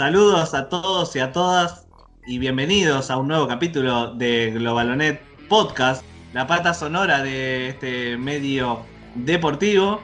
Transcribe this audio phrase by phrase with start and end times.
[0.00, 1.86] Saludos a todos y a todas
[2.26, 8.80] y bienvenidos a un nuevo capítulo de Globalonet Podcast, la pata sonora de este medio
[9.14, 10.00] deportivo.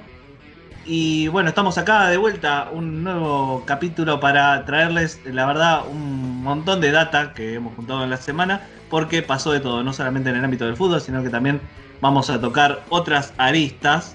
[0.85, 6.83] Y bueno, estamos acá de vuelta, un nuevo capítulo para traerles, la verdad, un montón
[6.83, 10.37] de data que hemos juntado en la semana, porque pasó de todo, no solamente en
[10.37, 11.59] el ámbito del fútbol, sino que también
[12.03, 14.15] vamos a tocar otras aristas.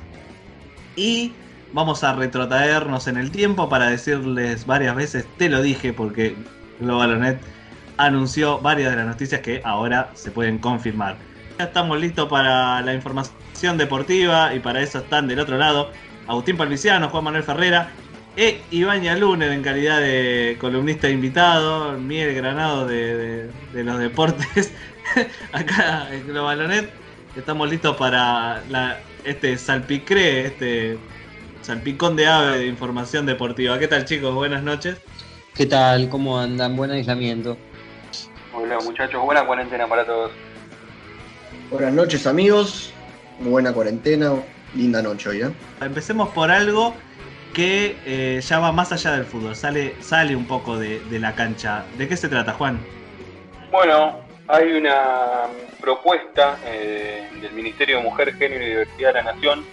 [0.96, 1.34] Y
[1.74, 6.36] vamos a retrotraernos en el tiempo para decirles varias veces, te lo dije, porque
[6.80, 7.40] Globalonet
[7.98, 11.16] anunció varias de las noticias que ahora se pueden confirmar.
[11.58, 15.92] Ya estamos listos para la información deportiva y para eso están del otro lado
[16.28, 17.92] Agustín Palviciano, Juan Manuel Ferrera
[18.38, 24.74] e Iván Yalunen en calidad de columnista invitado, Miguel Granado de, los deportes,
[25.52, 26.90] acá en Globalonet.
[27.36, 28.62] Estamos listos para
[29.24, 30.98] este salpicre, este
[31.62, 33.80] salpicón de ave de información deportiva.
[33.80, 34.34] ¿Qué tal chicos?
[34.34, 34.98] Buenas noches.
[35.56, 36.10] ¿Qué tal?
[36.10, 36.76] ¿Cómo andan?
[36.76, 37.58] Buen aislamiento.
[38.54, 40.32] Hola muchachos, buena cuarentena para todos.
[41.70, 42.94] Buenas noches amigos,
[43.40, 44.34] buena cuarentena,
[44.76, 45.42] linda noche hoy.
[45.42, 45.52] ¿eh?
[45.80, 46.94] Empecemos por algo
[47.54, 51.86] que eh, ya va más allá del fútbol, sale, sale un poco de, la cancha.
[51.98, 52.80] ¿De qué se trata, Juan?
[53.72, 55.48] Bueno, hay una
[55.80, 59.66] propuesta eh, del Ministerio de Mujer, Género y Diversidad de la Nación,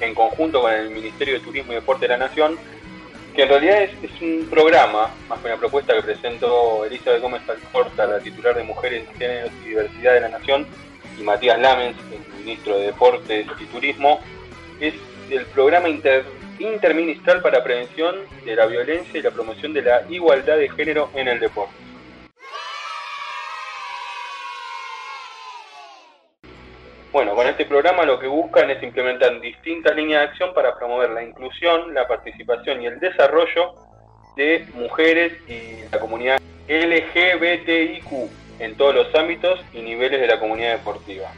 [0.00, 2.58] en conjunto con el Ministerio de Turismo y Deporte de la Nación,
[3.34, 8.06] que en realidad es, un programa, más que una propuesta que presentó Elizabeth Gómez Alcorta,
[8.06, 10.66] la titular de Mujeres, Géneros y Diversidad de la Nación,
[11.18, 14.20] y Matías Lamens, el ministro de Deportes y Turismo,
[14.80, 14.94] es
[15.30, 15.88] el programa
[16.58, 21.28] interministral para prevención de la violencia y la promoción de la igualdad de género en
[21.28, 21.85] el deporte.
[27.16, 31.08] Bueno, con este programa lo que buscan es implementar distintas líneas de acción para promover
[31.08, 33.74] la inclusión, la participación y el desarrollo
[34.36, 38.12] de mujeres y la comunidad LGBTIQ
[38.58, 41.32] en todos los ámbitos y niveles de la comunidad deportiva.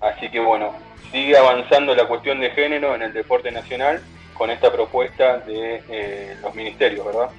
[0.00, 0.74] Así que bueno,
[1.12, 4.02] sigue avanzando la cuestión de género en el deporte nacional
[4.34, 7.30] con esta propuesta de eh, los ministerios, ¿verdad?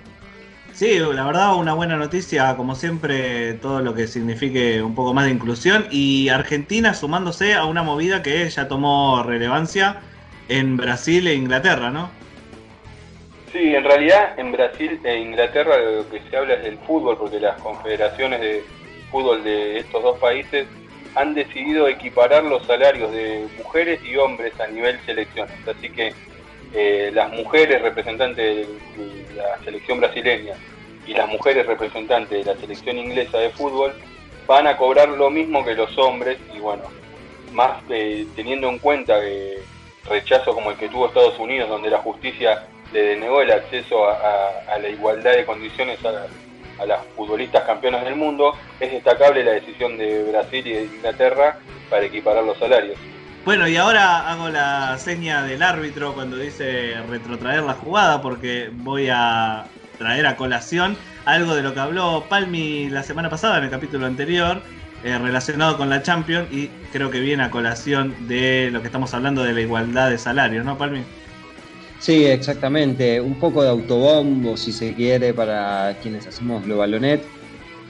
[0.78, 5.26] Sí, la verdad una buena noticia, como siempre, todo lo que signifique un poco más
[5.26, 10.02] de inclusión y Argentina sumándose a una movida que ya tomó relevancia
[10.50, 12.12] en Brasil e Inglaterra, ¿no?
[13.52, 17.40] Sí, en realidad en Brasil e Inglaterra lo que se habla es del fútbol, porque
[17.40, 18.64] las confederaciones de
[19.10, 20.68] fútbol de estos dos países
[21.16, 25.56] han decidido equiparar los salarios de mujeres y hombres a nivel selecciones.
[25.68, 26.14] Así que
[26.74, 30.54] eh, las mujeres representantes de la selección brasileña
[31.06, 33.94] y las mujeres representantes de la selección inglesa de fútbol
[34.46, 36.84] van a cobrar lo mismo que los hombres y bueno,
[37.54, 39.60] más eh, teniendo en cuenta que
[40.10, 44.78] rechazo como el que tuvo Estados Unidos, donde la justicia le denegó el acceso a,
[44.82, 46.28] la igualdad de condiciones a,
[46.82, 51.60] a las futbolistas campeonas del mundo, es destacable la decisión de Brasil y de Inglaterra
[51.90, 52.98] para equiparar los salarios.
[53.48, 59.08] Bueno, y ahora hago la seña del árbitro cuando dice retrotraer la jugada, porque voy
[59.10, 63.70] a traer a colación algo de lo que habló Palmi la semana pasada en el
[63.70, 64.62] capítulo anterior,
[65.02, 69.14] eh, relacionado con la Champions, y creo que viene a colación de lo que estamos
[69.14, 71.04] hablando de la igualdad de salarios, ¿no, Palmi?
[72.00, 73.22] Sí, exactamente.
[73.22, 77.24] Un poco de autobombo, si se quiere, para quienes hacemos Globalonet.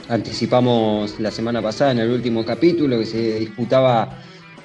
[0.07, 4.19] Anticipamos la semana pasada, en el último capítulo, que se disputaba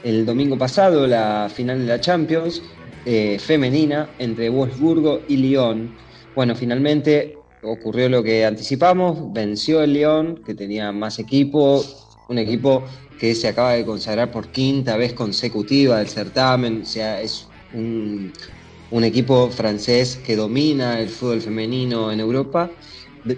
[0.04, 2.62] el domingo pasado la final de la Champions
[3.04, 5.94] eh, femenina entre Wolfsburgo y Lyon.
[6.34, 11.84] Bueno, finalmente ocurrió lo que anticipamos, venció el Lyon, que tenía más equipo,
[12.28, 12.84] un equipo
[13.18, 18.32] que se acaba de consagrar por quinta vez consecutiva del certamen, o sea, es un,
[18.90, 22.70] un equipo francés que domina el fútbol femenino en Europa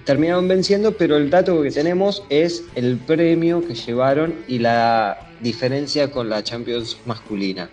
[0.05, 6.11] terminaron venciendo, pero el dato que tenemos es el premio que llevaron y la diferencia
[6.11, 7.71] con la Champions masculina.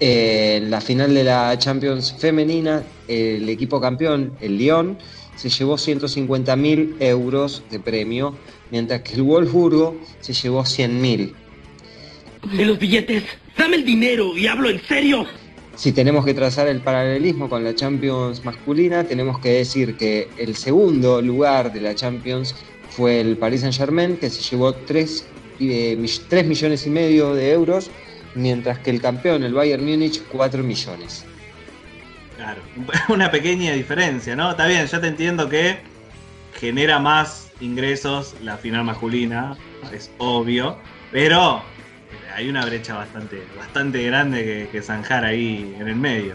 [0.00, 4.96] en la final de la Champions femenina, el equipo campeón, el Lyon,
[5.36, 8.34] se llevó 150 mil euros de premio,
[8.70, 11.34] mientras que el Wolfsburgo se llevó 100 mil.
[12.56, 13.24] ¿De los billetes?
[13.58, 15.26] ¡Dame el dinero y hablo en serio!
[15.76, 20.56] Si tenemos que trazar el paralelismo con la Champions masculina, tenemos que decir que el
[20.56, 22.54] segundo lugar de la Champions
[22.88, 25.26] fue el Paris Saint Germain, que se llevó 3,
[25.60, 27.90] eh, millones y medio de euros,
[28.34, 31.24] mientras que el campeón, el Bayern Múnich, 4 millones.
[32.36, 32.62] Claro,
[33.08, 34.50] una pequeña diferencia, ¿no?
[34.50, 35.78] Está bien, ya te entiendo que
[36.58, 39.56] genera más ingresos la final masculina,
[39.92, 40.76] es obvio,
[41.12, 41.62] pero
[42.34, 46.34] hay una brecha bastante, bastante grande que, zanjar ahí en el medio.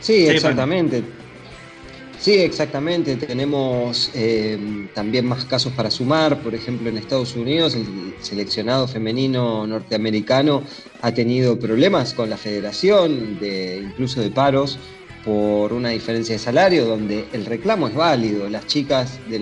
[0.00, 1.02] Sí, exactamente.
[2.18, 3.16] Sí, exactamente.
[3.16, 6.42] Tenemos eh, también más casos para sumar.
[6.42, 10.64] Por ejemplo, en Estados Unidos el seleccionado femenino norteamericano
[11.00, 14.80] ha tenido problemas con la federación, de, incluso de paros,
[15.24, 18.48] por una diferencia de salario donde el reclamo es válido.
[18.48, 19.38] Las chicas de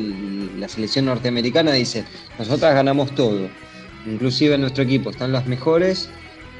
[0.58, 2.04] la selección norteamericana dicen,
[2.38, 3.48] nosotras ganamos todo.
[4.04, 6.10] Inclusive en nuestro equipo están las mejores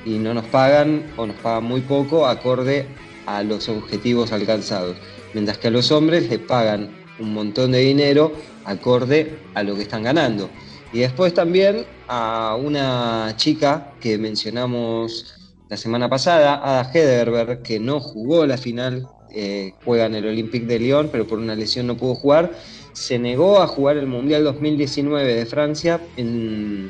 [0.07, 2.87] y no nos pagan o nos pagan muy poco acorde
[3.27, 4.97] a los objetivos alcanzados
[5.37, 6.89] mientras que a los hombres les pagan
[7.19, 8.33] un montón de dinero
[8.65, 10.49] acorde a lo que están ganando.
[10.95, 15.35] Y después también a una chica que mencionamos
[15.69, 20.65] la semana pasada, Ada Hederberg, que no jugó la final, eh, juega en el Olympique
[20.65, 22.53] de Lyon, pero por una lesión no pudo jugar,
[22.95, 26.89] se negó a jugar el Mundial 2019 de Francia en,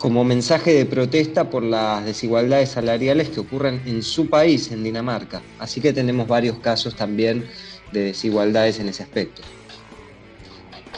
[0.00, 5.42] como mensaje de protesta por las desigualdades salariales que ocurren en su país, en Dinamarca.
[5.58, 7.46] Así que tenemos varios casos también
[7.92, 9.42] de desigualdades en ese aspecto.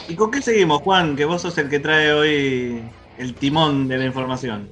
[0.07, 1.17] ¿Y con qué seguimos, Juan?
[1.17, 2.81] Que vos sos el que trae hoy
[3.17, 4.69] el timón de la información.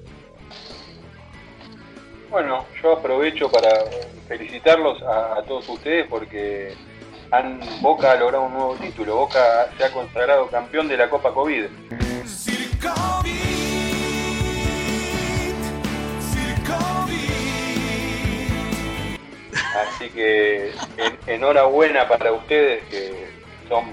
[2.29, 3.69] Bueno, yo aprovecho para
[4.29, 6.73] felicitarlos a, todos ustedes porque
[7.31, 9.17] han, Boca ha logrado un nuevo título.
[9.17, 11.65] Boca se ha consagrado campeón de la Copa COVID.
[19.75, 20.71] Así que
[21.27, 23.27] enhorabuena para ustedes que
[23.69, 23.85] son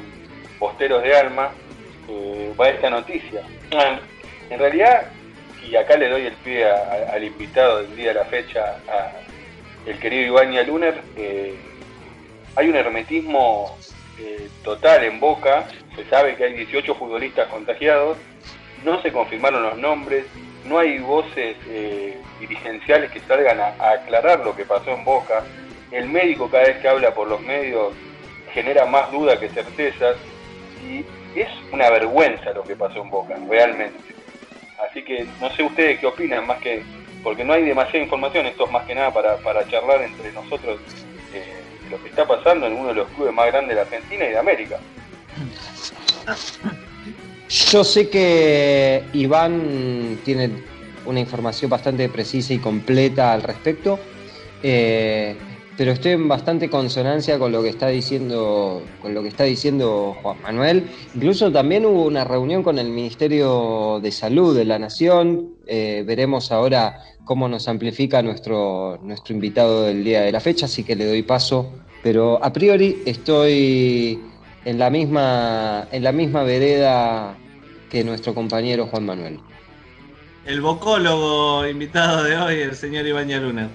[0.58, 1.50] posteros de alma,
[2.58, 3.42] va esta noticia.
[4.50, 5.08] En realidad,
[5.62, 9.12] y acá le doy el pie al invitado del día de la fecha, a
[9.86, 11.54] el querido Iván Luner, eh,
[12.56, 13.76] hay un hermetismo
[14.19, 15.66] eh, total en Boca,
[15.96, 18.19] se sabe que hay 18 futbolistas contagiados,
[18.84, 20.26] no se confirmaron los nombres,
[20.64, 25.44] no hay voces eh, dirigenciales que salgan a, aclarar lo que pasó en Boca.
[25.90, 27.94] El médico cada vez que habla por los medios
[28.52, 30.17] genera más dudas que certezas
[30.85, 31.05] y
[31.38, 33.99] es una vergüenza lo que pasó en Boca, realmente.
[34.88, 36.82] Así que no sé ustedes qué opinan, más que
[37.23, 40.79] porque no hay demasiada información, esto es más que nada para, para charlar entre nosotros
[41.35, 44.31] eh, lo que está pasando en uno de los clubes más grandes de Argentina y
[44.31, 44.79] de América.
[47.49, 50.50] Yo sé que Iván tiene
[51.06, 53.99] una información bastante precisa y completa al respecto,
[54.62, 55.35] eh,
[55.78, 60.16] pero estoy en bastante consonancia con lo que está diciendo, con lo que está diciendo
[60.20, 60.90] Juan Manuel.
[61.14, 65.50] Incluso también hubo una reunión con el Ministerio de Salud de la Nación.
[65.69, 70.82] Eh, veremos ahora cómo nos amplifica nuestro, nuestro invitado del día de la fecha, así
[70.82, 71.72] que le doy paso.
[72.02, 74.20] Pero a priori estoy
[74.64, 77.38] en la misma, en la misma vereda
[77.88, 79.38] que nuestro compañero Juan Manuel.
[80.44, 83.69] El vocólogo invitado de hoy, el señor Iván Luna.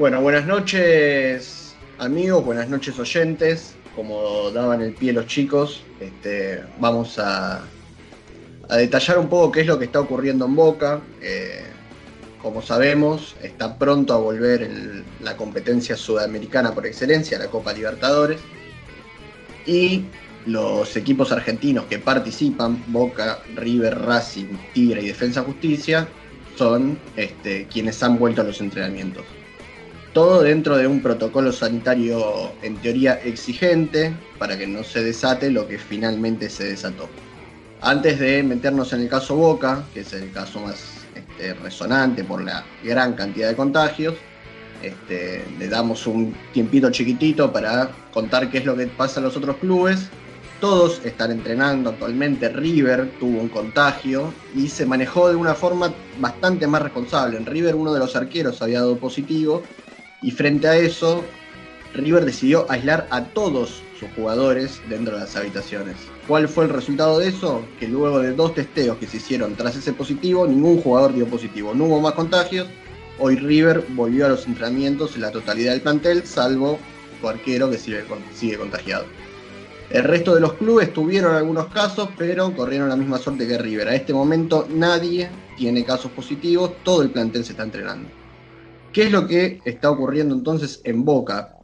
[0.00, 3.74] Bueno, buenas noches amigos, buenas noches oyentes.
[3.94, 7.60] Como daban el pie los chicos, este, vamos a,
[8.70, 11.02] detallar un poco qué es lo que está ocurriendo en Boca.
[11.20, 11.64] Eh,
[12.40, 14.70] como sabemos, está pronto a volver
[15.20, 18.40] la competencia sudamericana por excelencia, la Copa Libertadores.
[19.66, 20.04] Y
[20.46, 26.08] los equipos argentinos que participan, Boca, River, Racing, Tigre y Defensa Justicia,
[26.56, 29.26] son este, quienes han vuelto a los entrenamientos.
[30.12, 35.68] Todo dentro de un protocolo sanitario en teoría exigente para que no se desate lo
[35.68, 37.08] que finalmente se desató.
[37.80, 42.42] Antes de meternos en el caso Boca, que es el caso más este, resonante por
[42.42, 44.16] la gran cantidad de contagios,
[44.82, 49.36] este, le damos un tiempito chiquitito para contar qué es lo que pasa en los
[49.36, 50.08] otros clubes.
[50.60, 52.48] Todos están entrenando actualmente.
[52.48, 57.36] River tuvo un contagio y se manejó de una forma bastante más responsable.
[57.36, 59.62] En River uno de los arqueros había dado positivo
[60.22, 61.24] y frente a eso
[61.94, 65.96] River decidió aislar a todos sus jugadores dentro de las habitaciones.
[66.28, 67.62] ¿Cuál fue el resultado de eso?
[67.78, 71.74] Que luego de dos testeos que se hicieron tras ese positivo, ningún jugador dio positivo.
[71.74, 72.68] No hubo más contagios.
[73.18, 76.78] Hoy River volvió a los entrenamientos en la totalidad del plantel, salvo
[77.20, 79.04] su arquero que sigue, sigue contagiado.
[79.90, 83.88] El resto de los clubes tuvieron algunos casos, pero corrieron la misma suerte que River.
[83.88, 88.08] A este momento nadie tiene casos positivos, todo el plantel se está entrenando.
[88.92, 91.56] ¿Qué es lo que está ocurriendo entonces en Boca?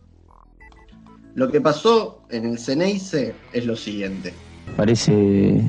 [1.35, 4.33] Lo que pasó en el Ceneice es lo siguiente.
[4.76, 5.61] Parece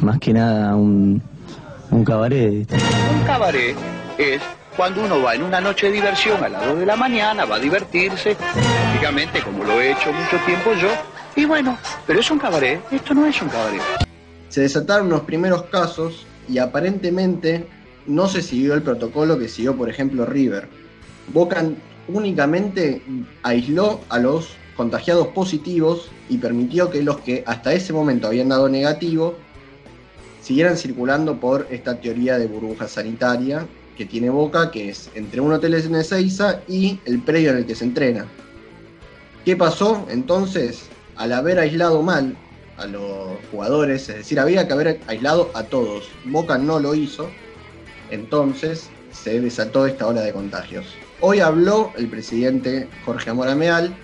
[0.00, 1.22] más que nada un,
[1.90, 2.66] un cabaret.
[2.72, 3.76] Un cabaret
[4.18, 4.40] es
[4.76, 7.56] cuando uno va en una noche de diversión a las 2 de la mañana, va
[7.56, 10.88] a divertirse, prácticamente como lo he hecho mucho tiempo yo,
[11.36, 13.82] y bueno, pero es un cabaret, esto no es un cabaret.
[14.48, 17.68] se desataron los primeros casos y aparentemente
[18.06, 20.68] no se siguió el protocolo que siguió, por ejemplo, River.
[21.32, 21.64] Boca
[22.08, 23.02] únicamente
[23.42, 28.68] aisló a los contagiados positivos y permitió que los que hasta ese momento habían dado
[28.68, 29.36] negativo
[30.40, 33.66] siguieran circulando por esta teoría de burbuja sanitaria
[33.96, 37.66] que tiene Boca, que es entre un hotel en Ezeiza y el predio en el
[37.66, 38.26] que se entrena.
[39.44, 40.06] ¿Qué pasó?
[40.08, 40.84] Entonces,
[41.16, 42.36] al haber aislado mal
[42.78, 46.08] a los jugadores, es decir, había que haber aislado a todos.
[46.24, 47.28] Boca no lo hizo,
[48.12, 50.86] entonces se desató esta ola de contagios.
[51.20, 53.94] Hoy habló el presidente Jorge Amorameal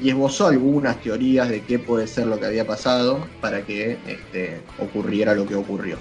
[0.00, 4.60] y esbozó algunas teorías de qué puede ser lo que había pasado para que este,
[4.78, 5.96] ocurriera lo que ocurrió.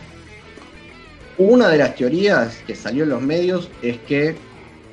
[1.38, 4.36] Una de las teorías que salió en los medios es que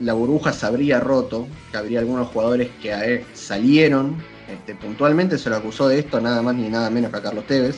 [0.01, 4.17] la burbuja se habría roto, que habría algunos jugadores que salieron,
[4.51, 7.47] este, puntualmente se lo acusó de esto nada más ni nada menos que a Carlos
[7.47, 7.77] Tevez.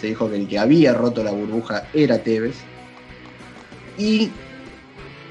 [0.00, 2.56] Se dijo que el que había roto la burbuja era Tevez.
[3.98, 4.30] Y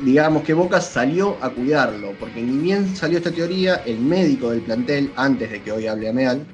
[0.01, 4.61] digamos que Boca salió a cuidarlo, porque ni bien salió esta teoría, el médico del
[4.61, 6.45] plantel, antes de que hoy hable Ameal,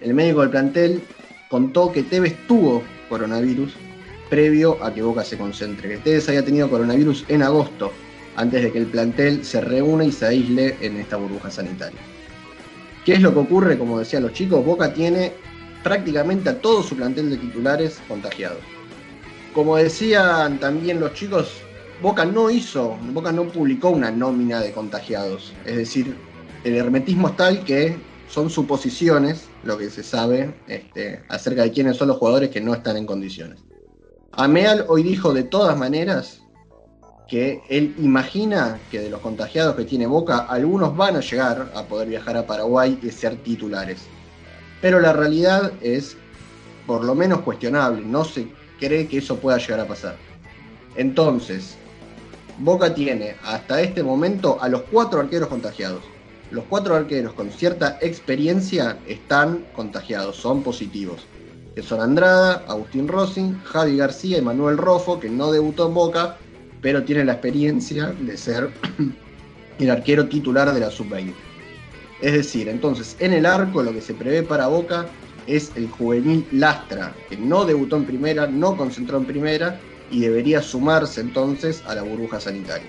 [0.00, 1.02] el médico del plantel
[1.48, 3.72] contó que Tevez tuvo coronavirus
[4.28, 7.92] previo a que Boca se concentre, que Tevez había tenido coronavirus en agosto,
[8.36, 12.00] antes de que el plantel se reúna y se aísle en esta burbuja sanitaria.
[13.04, 13.78] ¿Qué es lo que ocurre?
[13.78, 15.32] Como decían los chicos, Boca tiene
[15.82, 18.60] prácticamente a todo su plantel de titulares contagiados.
[19.54, 21.60] Como decían también los chicos,
[22.00, 25.52] Boca no hizo, Boca no publicó una nómina de contagiados.
[25.64, 26.16] Es decir,
[26.64, 31.96] el hermetismo es tal que son suposiciones lo que se sabe este, acerca de quiénes
[31.96, 33.58] son los jugadores que no están en condiciones.
[34.32, 36.40] Ameal hoy dijo de todas maneras
[37.28, 41.84] que él imagina que de los contagiados que tiene Boca, algunos van a llegar a
[41.84, 44.02] poder viajar a Paraguay y ser titulares.
[44.80, 46.16] Pero la realidad es
[46.86, 48.48] por lo menos cuestionable, no se
[48.80, 50.16] cree que eso pueda llegar a pasar.
[50.96, 51.76] Entonces,
[52.58, 56.02] Boca tiene hasta este momento a los cuatro arqueros contagiados.
[56.50, 61.24] Los cuatro arqueros con cierta experiencia están contagiados, son positivos.
[61.74, 66.36] Que son Andrada, Agustín Rossi, Javi García y Manuel Rofo, que no debutó en Boca,
[66.82, 68.70] pero tiene la experiencia de ser
[69.78, 71.32] el arquero titular de la sub-20.
[72.20, 75.06] Es decir, entonces en el arco lo que se prevé para Boca
[75.46, 79.80] es el juvenil Lastra, que no debutó en primera, no concentró en primera
[80.10, 82.88] y debería sumarse entonces a la burbuja sanitaria.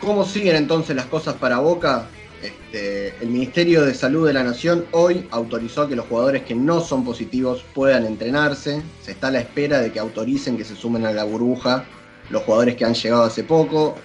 [0.00, 2.06] ¿Cómo siguen entonces las cosas para Boca?
[2.42, 6.80] Este, el Ministerio de Salud de la Nación hoy autorizó que los jugadores que no
[6.80, 8.82] son positivos puedan entrenarse.
[9.02, 11.84] Se está a la espera de que autoricen que se sumen a la burbuja
[12.30, 13.96] los jugadores que han llegado hace poco,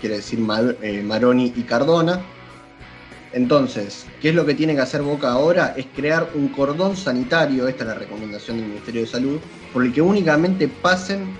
[0.00, 0.38] quiere decir
[0.82, 2.22] eh, Maroni y Cardona.
[3.32, 5.74] Entonces, ¿qué es lo que tiene que hacer Boca ahora?
[5.76, 9.38] Es crear un cordón sanitario, esta es la recomendación del Ministerio de Salud,
[9.72, 11.34] por el que únicamente pasen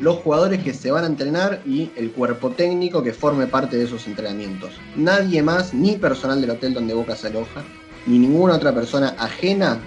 [0.00, 3.84] los jugadores que se van a entrenar y el cuerpo técnico que forme parte de
[3.84, 4.72] esos entrenamientos.
[4.96, 7.62] Nadie más, ni personal del hotel donde Boca se aloja,
[8.06, 9.78] ni ninguna otra persona ajena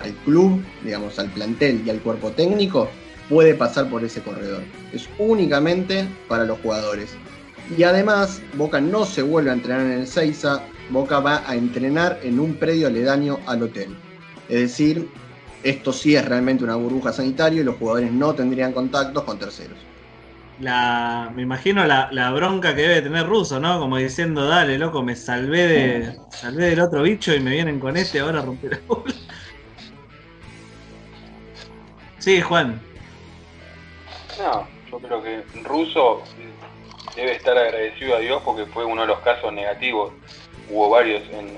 [0.00, 2.88] al club, digamos, al plantel y al cuerpo técnico,
[3.28, 4.62] puede pasar por ese corredor.
[4.92, 7.16] Es únicamente para los jugadores.
[7.76, 12.20] Y además, Boca no se vuelve a entrenar en el Seiza, Boca va a entrenar
[12.22, 13.96] en un predio aledaño al hotel.
[14.48, 15.08] Es decir,
[15.62, 19.78] esto sí es realmente una burbuja sanitaria y los jugadores no tendrían contactos con terceros.
[20.60, 23.80] La, me imagino la, bronca que debe tener Russo, ¿no?
[23.80, 27.96] Como diciendo, dale, loco, me salvé de salvé del otro bicho y me vienen con
[27.96, 29.14] este ahora a romper la bola.
[32.18, 32.80] Sí, Juan.
[34.38, 36.22] No, yo creo que Russo
[37.16, 40.12] debe estar agradecido a Dios porque fue uno de los casos negativos.
[40.70, 41.54] Hubo varios en,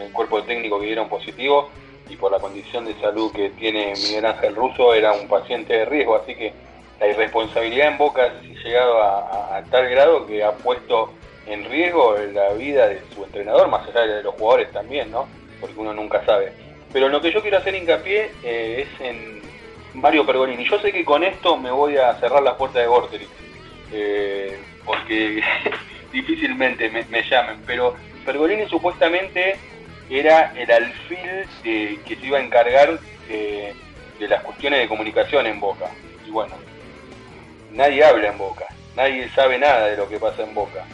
[0.00, 1.70] el cuerpo técnico que dieron positivo
[2.08, 5.84] y por la condición de salud que tiene Miguel Ángel Russo era un paciente de
[5.86, 6.52] riesgo, así que
[7.00, 11.12] la irresponsabilidad en Boca ha llegado a, tal grado que ha puesto
[11.46, 15.26] en riesgo la vida de su entrenador, más allá de los jugadores también, ¿no?
[15.60, 16.52] Porque uno nunca sabe.
[16.92, 19.42] Pero lo que yo quiero hacer hincapié eh, es en
[19.94, 20.64] Mario Pergolini.
[20.64, 23.30] Yo sé que con esto me voy a cerrar la puerta de Borterix,
[23.92, 25.42] eh, porque
[26.12, 27.94] difícilmente me, me llamen, pero
[28.24, 29.56] Pergolini supuestamente
[30.10, 32.98] era el alfil que se iba a encargar
[33.28, 33.74] de,
[34.20, 35.90] las cuestiones de comunicación en Boca.
[36.26, 36.54] Y bueno,
[37.72, 40.84] nadie habla en Boca, nadie sabe nada de lo que pasa en Boca.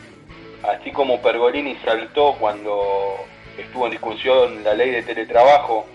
[0.63, 3.17] Así como Pergolini saltó cuando
[3.59, 5.87] estuvo en discusión la ley de teletrabajo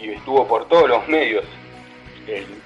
[0.00, 1.44] y estuvo por todos los medios,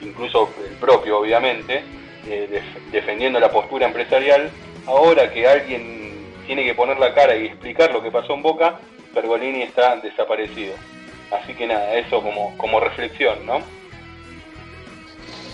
[0.01, 1.83] incluso el propio obviamente,
[2.27, 4.51] eh, defendiendo la postura empresarial,
[4.87, 6.04] ahora que alguien
[6.47, 8.79] tiene que poner la cara y explicar lo que pasó en Boca,
[9.13, 10.75] Pergolini está desaparecido.
[11.31, 13.61] Así que nada, eso como, como reflexión, ¿no?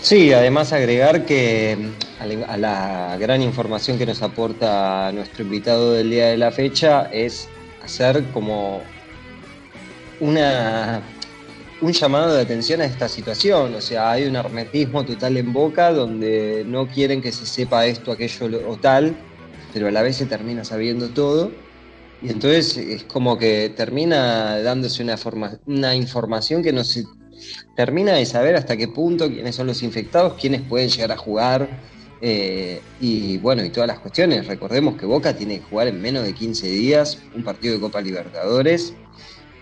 [0.02, 6.10] Sí, además agregar que mm, a la gran información que nos aporta nuestro invitado del
[6.10, 7.48] día de la fecha es
[7.82, 8.82] hacer como
[10.20, 11.02] una,
[11.80, 13.74] un llamado de atención a esta situación.
[13.74, 18.12] O sea, hay un hermetismo total en Boca donde no quieren que se sepa esto,
[18.12, 19.14] aquello o tal,
[19.72, 21.52] pero a la vez se termina sabiendo todo.
[22.22, 25.16] Y entonces es como que termina dándose una,
[25.66, 27.04] una información que no se
[27.74, 31.68] termina de saber hasta qué punto quiénes son los infectados, quiénes pueden llegar a jugar.
[32.22, 34.46] Eh, y bueno, y todas las cuestiones.
[34.46, 38.02] Recordemos que Boca tiene que jugar en menos de 15 días un partido de Copa
[38.02, 38.92] Libertadores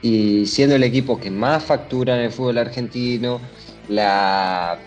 [0.03, 3.41] y siendo el equipo que más factura en el fútbol argentino,
[3.89, 4.79] la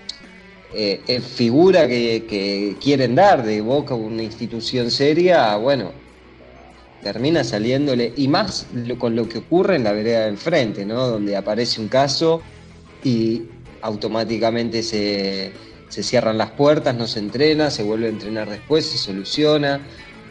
[0.73, 5.91] eh, figura que, quieren dar de Boca una institución seria, bueno,
[7.03, 11.07] termina saliéndole, y más con lo que ocurre en la vereda del frente, ¿no?
[11.07, 12.41] Donde aparece un caso
[13.03, 13.43] y
[13.81, 15.51] automáticamente se,
[15.89, 19.81] se cierran las puertas, no se entrena, se vuelve a entrenar después, se soluciona,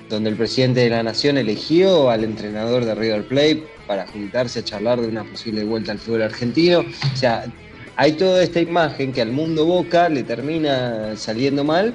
[0.09, 4.65] donde el presidente de la nación eligió al entrenador de River Plate para juntarse a
[4.65, 6.81] charlar de una posible vuelta al fútbol argentino.
[6.81, 7.45] O sea,
[8.01, 11.93] hay toda esta imagen que al mundo Boca le termina saliendo mal.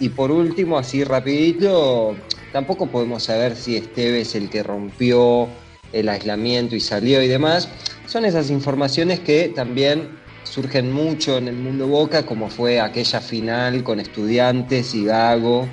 [0.00, 2.16] Y por último, así rapidito,
[2.52, 5.46] tampoco podemos saber si Esteve es el que rompió
[5.92, 7.68] el aislamiento y salió y demás.
[8.08, 13.84] Son esas informaciones que también surgen mucho en el mundo Boca, como fue aquella final
[13.84, 15.68] con estudiantes y Gago.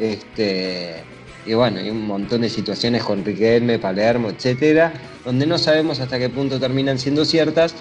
[0.00, 1.04] Este,
[1.46, 4.92] y bueno, hay un montón de situaciones con Riquelme, Palermo, etcétera,
[5.24, 7.76] donde no sabemos hasta qué punto terminan siendo ciertas,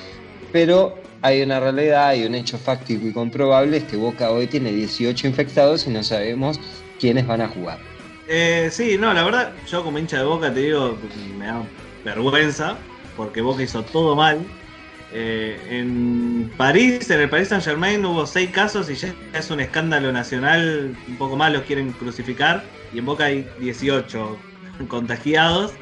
[0.52, 4.72] pero hay una realidad, hay un hecho fáctico y comprobable, es que Boca hoy tiene
[4.72, 6.60] 18 infectados y no sabemos
[7.00, 7.80] quiénes van a jugar.
[8.28, 10.98] Eh, sí, no, la verdad, yo como hincha de Boca te digo,
[11.38, 11.64] me da
[12.06, 12.78] vergüenza,
[13.18, 14.46] porque Boca hizo todo mal.
[15.12, 19.60] Eh, en París, en el Paris Saint Germain hubo seis casos y ya es un
[19.60, 24.38] escándalo nacional, un poco más los quieren crucificar y en Boca hay 18
[24.88, 25.74] contagiados.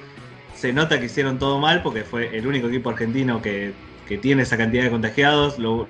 [0.55, 3.73] Se nota que hicieron todo mal porque fue el único equipo argentino que,
[4.17, 5.59] tiene esa cantidad de contagiados.
[5.59, 5.87] los,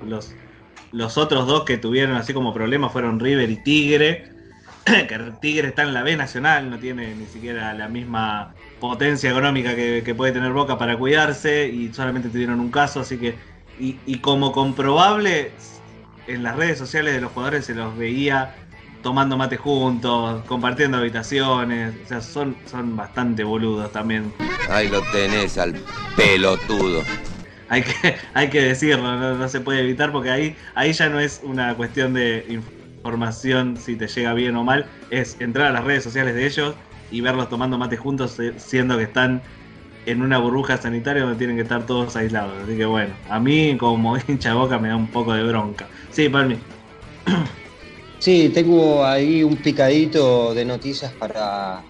[0.92, 4.32] los otros dos que tuvieron así como problemas fueron River y Tigre.
[4.84, 9.74] que Tigre está en la B Nacional, no tiene ni siquiera la misma potencia económica
[9.74, 13.36] que, puede tener Boca para cuidarse y solamente tuvieron un caso, así que,
[13.78, 15.52] y, y, como comprobable,
[16.26, 18.54] en las redes sociales de los jugadores se los veía
[19.02, 24.32] tomando mate juntos, compartiendo habitaciones, o sea, son, son bastante boludos también.
[24.70, 25.74] Ahí lo tenés al
[26.16, 27.02] pelotudo.
[27.68, 31.40] Hay que, hay que decirlo, no, se puede evitar porque ahí, ahí ya no es
[31.42, 32.60] una cuestión de
[33.04, 36.74] información si te llega bien o mal, es entrar a las redes sociales de ellos
[37.10, 39.42] y verlos tomando mate juntos, eh, siendo que están
[40.06, 42.62] en una burbuja sanitaria donde tienen que estar todos aislados.
[42.64, 45.88] Así que bueno, a mí como hincha boca me da un poco de bronca.
[46.10, 46.58] Sí, Palmi.
[48.20, 51.84] Sí, tengo ahí un picadito de noticias para,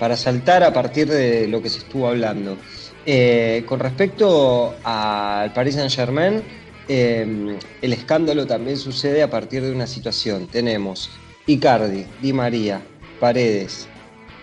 [0.00, 2.58] para saltar a partir de lo que se estuvo hablando.
[3.06, 6.42] Eh, con respecto al Paris Saint Germain,
[6.88, 10.46] eh, el escándalo también sucede a partir de una situación.
[10.46, 11.10] Tenemos
[11.46, 12.82] Icardi, Di María,
[13.20, 13.88] Paredes,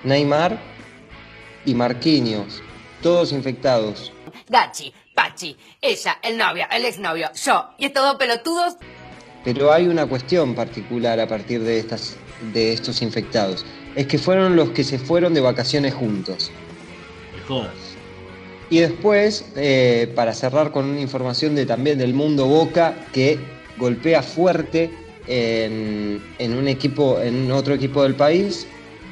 [0.04, 0.60] Neymar
[1.66, 2.62] y Marquinhos,
[3.02, 4.12] todos infectados.
[4.48, 8.78] Gachi, Pachi, ella, el novio, el exnovio, yo y estos dos pelotudos
[9.44, 12.16] pero hay una cuestión particular a partir de, estas,
[12.54, 13.66] de estos infectados.
[13.96, 16.52] Es que fueron los que se fueron de vacaciones juntos.
[18.72, 23.38] Y después, eh, para cerrar con una información de, también del mundo Boca, que
[23.78, 24.90] golpea fuerte
[25.28, 28.66] en, un equipo, en otro equipo del país,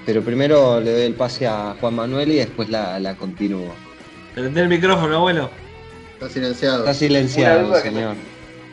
[0.06, 3.76] pero primero le doy el pase a Juan Manuel y después la, la continúo.
[4.34, 5.50] Prende el micrófono, abuelo.
[6.14, 6.80] Está silenciado.
[6.80, 8.16] Está silenciado, señor.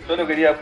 [0.06, 0.56] solo quería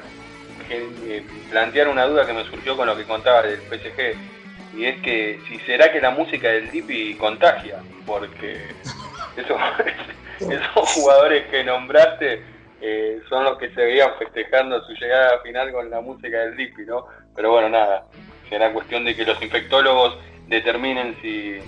[0.67, 4.79] que, plantear una duda que me surgió con lo que contaba del PSG.
[4.79, 8.57] Y es que si será que la música del Dipi contagia, porque
[9.37, 9.61] esos,
[10.41, 12.43] esos jugadores que nombraste
[12.81, 16.83] eh, son los que se veían festejando su llegada final con la música del Dipi,
[16.83, 17.07] ¿no?
[17.35, 18.07] Pero bueno, nada,
[18.49, 20.19] será cuestión de que los infectólogos
[20.49, 21.59] determinen si,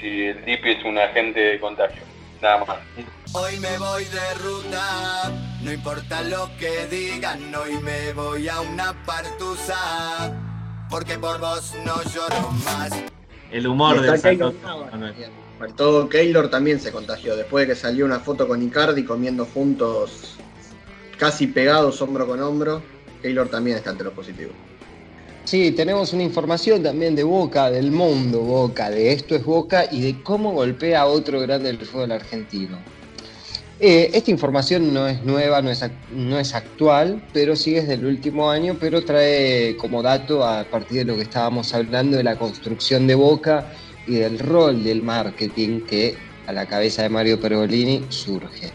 [0.00, 2.02] si el Dipi es un agente de contagio.
[2.42, 2.78] Nada más.
[3.32, 5.30] Hoy me voy de ruta,
[5.62, 10.32] no importa lo que digan, hoy me voy a una partusa,
[10.88, 12.90] porque por vos no lloro más.
[13.50, 14.54] El humor de Keylor,
[15.60, 20.36] Faltó Keylor también se contagió, después de que salió una foto con Icardi comiendo juntos,
[21.18, 22.80] casi pegados hombro con hombro,
[23.20, 24.54] Keylor también está entre los positivos.
[25.44, 30.00] Sí, tenemos una información también de Boca, del mundo Boca, de esto es Boca y
[30.00, 32.78] de cómo golpea a otro grande del fútbol argentino.
[33.80, 38.06] Eh, esta información no es nueva, no es, no es actual, pero sí es del
[38.06, 42.36] último año, pero trae como dato a partir de lo que estábamos hablando de la
[42.36, 43.66] construcción de Boca
[44.10, 46.16] y del rol del marketing que
[46.48, 48.70] a la cabeza de Mario Pergolini surge.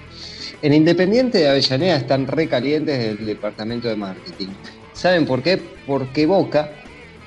[0.61, 4.47] En Independiente de Avellaneda están recalientes del departamento de marketing.
[4.93, 5.61] ¿Saben por qué?
[5.85, 6.71] Porque Boca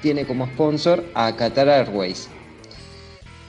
[0.00, 2.28] tiene como sponsor a Qatar Airways.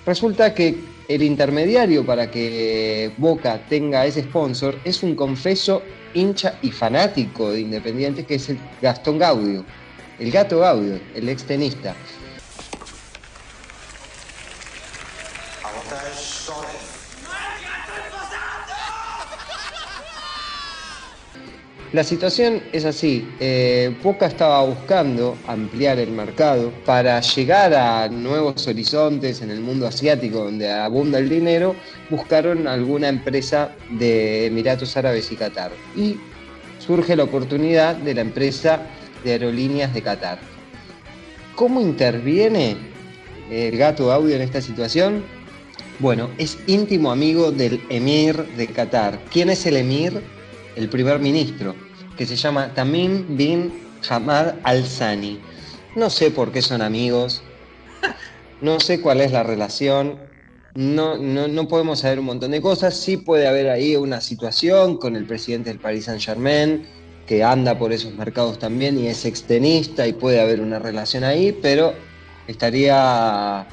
[0.05, 0.75] Resulta que
[1.07, 5.81] el intermediario para que Boca tenga ese sponsor es un confeso
[6.13, 9.63] hincha y fanático de Independiente que es el Gastón Gaudio,
[10.19, 11.45] el gato Gaudio, el ex
[21.91, 28.67] La situación es así, eh, Boca estaba buscando ampliar el mercado para llegar a nuevos
[28.67, 31.75] horizontes en el mundo asiático donde abunda el dinero,
[32.11, 35.71] buscaron alguna empresa de Emiratos Árabes y Qatar.
[35.97, 36.17] Y
[36.77, 38.81] surge la oportunidad de la empresa
[39.23, 40.37] de aerolíneas de Qatar.
[41.55, 42.77] ¿Cómo interviene
[43.49, 45.23] el gato audio en esta situación?
[45.97, 49.19] Bueno, es íntimo amigo del emir de Qatar.
[49.31, 50.21] ¿Quién es el emir?
[50.79, 51.75] El primer ministro,
[52.17, 53.71] que se llama Tamim bin
[54.09, 55.39] Hamad al-Sani.
[55.95, 57.41] No sé por qué son amigos,
[58.61, 60.17] no sé cuál es la relación,
[60.75, 65.17] no, no, podemos saber un montón de cosas, sí puede haber ahí una situación con
[65.17, 66.85] el presidente del Paris Saint Germain,
[67.27, 71.51] que anda por esos mercados también y es extenista y puede haber una relación ahí,
[71.61, 71.93] pero
[72.47, 73.67] estaría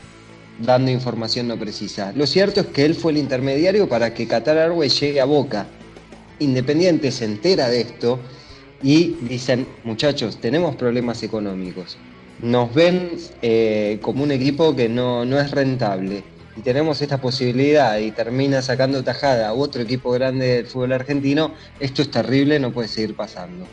[0.58, 2.12] dando información no precisa.
[2.16, 5.66] Lo cierto es que él fue el intermediario para que Qatar Airways llegue a Boca
[6.38, 8.20] Independiente se entera de esto
[8.82, 11.96] y dicen, muchachos, tenemos problemas económicos.
[12.42, 16.22] Nos ven eh, como un equipo que no, es rentable
[16.56, 21.52] y tenemos esta posibilidad y termina sacando tajada a otro equipo grande del fútbol argentino,
[21.80, 23.66] esto es terrible, no puede seguir pasando.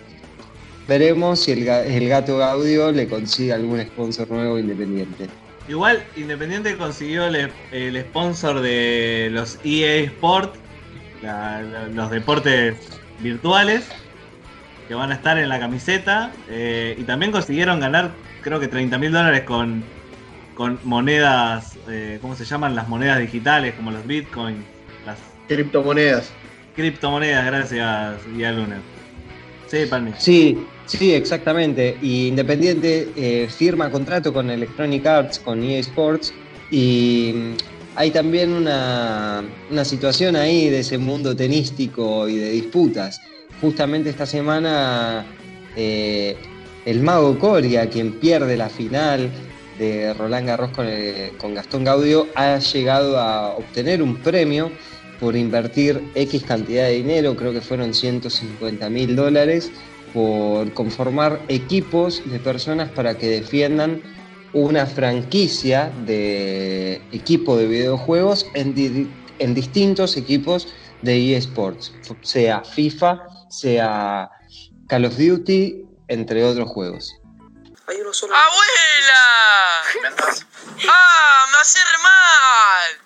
[0.87, 5.29] Veremos si el, el gato Gaudio le consigue algún sponsor nuevo independiente.
[5.67, 10.55] Igual Independiente consiguió el, el sponsor de los EA Sport
[11.93, 12.77] los deportes
[13.19, 13.89] virtuales
[14.87, 18.11] que van a estar en la camiseta eh, y también consiguieron ganar
[18.43, 19.83] creo que 30 mil dólares con,
[20.53, 22.75] con monedas, eh, ¿cómo se llaman?
[22.75, 24.59] Las monedas digitales como los bitcoins,
[25.05, 26.31] las criptomonedas.
[26.75, 28.79] Criptomonedas, gracias, y Luner.
[29.67, 30.11] Sí, Palmi.
[30.17, 31.97] Sí, sí, exactamente.
[32.01, 36.33] Y Independiente eh, firma contrato con Electronic Arts, con EA Sports,
[36.69, 37.53] y
[37.95, 39.43] hay también una,
[39.83, 43.21] situación ahí de ese mundo tenístico y de disputas.
[43.61, 45.25] Justamente esta semana
[45.75, 46.35] eh,
[46.85, 49.29] el mago Coria, quien pierde la final
[49.77, 50.87] de Roland Garros con,
[51.37, 54.71] con Gastón Gaudio, ha llegado a obtener un premio
[55.19, 59.71] por invertir X cantidad de dinero, creo que fueron 150 mil dólares,
[60.13, 64.01] por conformar equipos de personas para que defiendan
[64.53, 68.73] una franquicia de equipo de videojuegos en,
[69.39, 70.67] en distintos equipos
[71.01, 74.29] de eSports, sea FIFA, sea
[74.87, 77.15] Call of Duty, entre otros juegos.
[77.87, 78.43] ¡Abuela!
[80.87, 81.45] ¡Ah!
[81.51, 82.97] ¡Me hace re mal!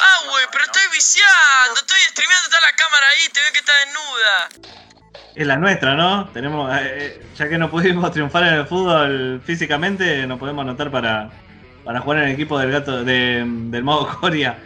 [0.00, 0.44] ¡Ah, güey!
[0.52, 4.48] Pero estoy viciando, estoy streameando toda la cámara ahí, te veo que está desnuda
[5.34, 6.28] es la nuestra, ¿no?
[6.28, 10.90] Tenemos, eh, eh, ya que no pudimos triunfar en el fútbol físicamente, nos podemos anotar
[10.90, 11.30] para,
[11.84, 14.58] para jugar en el equipo del gato del modo Coria.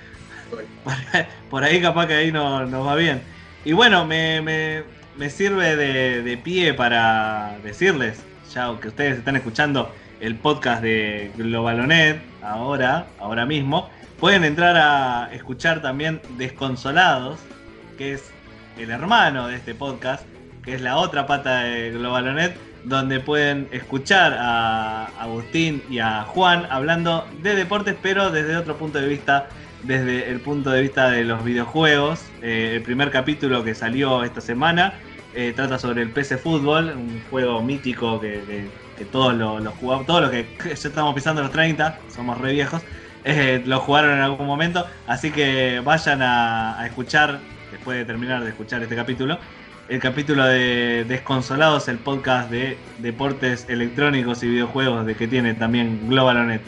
[1.50, 3.22] Por ahí capaz que ahí nos va bien.
[3.64, 9.90] Y bueno, me, me, sirve de, de, pie para decirles, ya que ustedes están escuchando
[10.20, 13.88] el podcast de Globalonet ahora, ahora mismo,
[14.20, 17.40] pueden entrar a escuchar también Desconsolados,
[17.96, 18.30] que es
[18.78, 20.24] el hermano de este podcast,
[20.64, 26.66] que es la otra pata de Globalonet, donde pueden escuchar a Agustín y a Juan
[26.70, 29.48] hablando de deportes, pero desde otro punto de vista,
[29.82, 32.20] desde el punto de vista de los videojuegos.
[32.42, 34.94] Eh, el primer capítulo que salió esta semana
[35.34, 38.68] eh, trata sobre el PC Fútbol, un juego mítico que,
[39.10, 42.82] todos los jugamos, todos los que ya estamos pisando los 30, somos re viejos,
[43.24, 47.40] eh, lo jugaron en algún momento, así que vayan a escuchar,
[47.72, 49.38] después de terminar de escuchar este capítulo,
[49.88, 56.08] el capítulo de Desconsolados, el podcast de deportes electrónicos y videojuegos de que tiene también
[56.08, 56.62] Globalonet.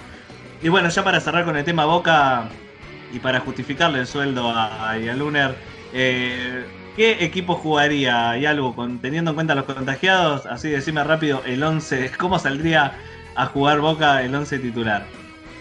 [0.62, 2.48] Y bueno, ya para cerrar con el tema Boca
[3.12, 5.54] y para justificarle el sueldo a, Yaluner,
[5.92, 6.64] eh,
[6.96, 10.44] ¿qué equipo jugaría Yalu con, teniendo en cuenta los contagiados?
[10.46, 12.92] Así decime rápido el 11, ¿cómo saldría
[13.34, 15.06] a jugar Boca el 11 titular?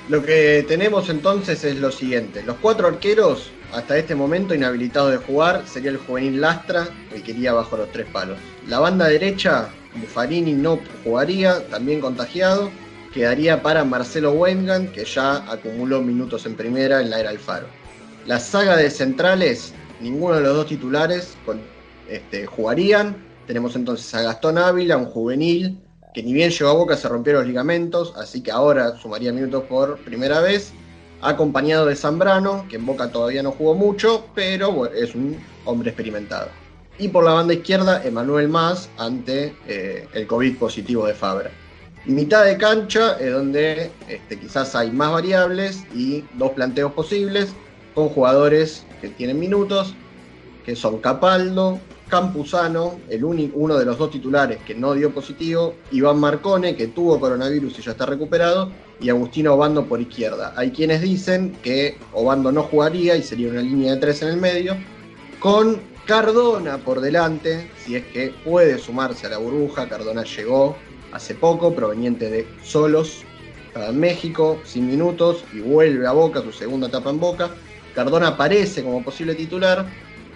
[0.08, 2.44] Lo que tenemos entonces es lo siguiente.
[2.44, 7.54] Los cuatro arqueros, hasta este momento inhabilitados de jugar, sería el juvenil Lastra, que iría
[7.54, 8.38] bajo los tres palos.
[8.68, 12.70] La banda derecha, Buffarini no jugaría, también contagiado.
[13.16, 17.66] Quedaría para Marcelo Weingand, que ya acumuló minutos en primera en la era Alfaro.
[18.28, 21.36] La saga de centrales, ninguno de los dos titulares
[22.08, 23.16] este, jugarían.
[23.48, 25.80] Tenemos entonces a Gastón Ávila, un juvenil,
[26.16, 29.66] que ni bien llegó a Boca se rompió los ligamentos, así que ahora sumaría minutos
[29.66, 30.72] por primera vez,
[31.22, 36.48] acompañado de Zambrano, que en Boca todavía no jugó mucho, pero es un hombre experimentado.
[36.98, 41.52] Y por la banda izquierda, Emanuel Más ante eh, el COVID positivo de Fabra.
[42.06, 47.54] Mitad de cancha es donde este, quizás hay más variables y dos planteos posibles
[47.94, 49.94] con jugadores que tienen minutos,
[50.66, 51.78] que son Capaldo,
[52.10, 56.88] Campuzano, el único, uno de los dos titulares que no dio positivo, Iván Marcone, que
[56.88, 60.54] tuvo coronavirus y ya está recuperado, y Agustino Obando por izquierda.
[60.56, 64.38] Hay quienes dicen que Obando no jugaría y sería una línea de tres en el
[64.38, 64.78] medio,
[65.40, 69.90] con Cardona por delante, si es que puede sumarse a la burbuja.
[69.90, 70.78] Cardona llegó
[71.12, 73.24] hace poco, proveniente de Solos,
[73.94, 77.50] México, sin minutos, y vuelve a Boca, su segunda etapa en Boca.
[77.96, 79.86] Cardona aparece como posible titular,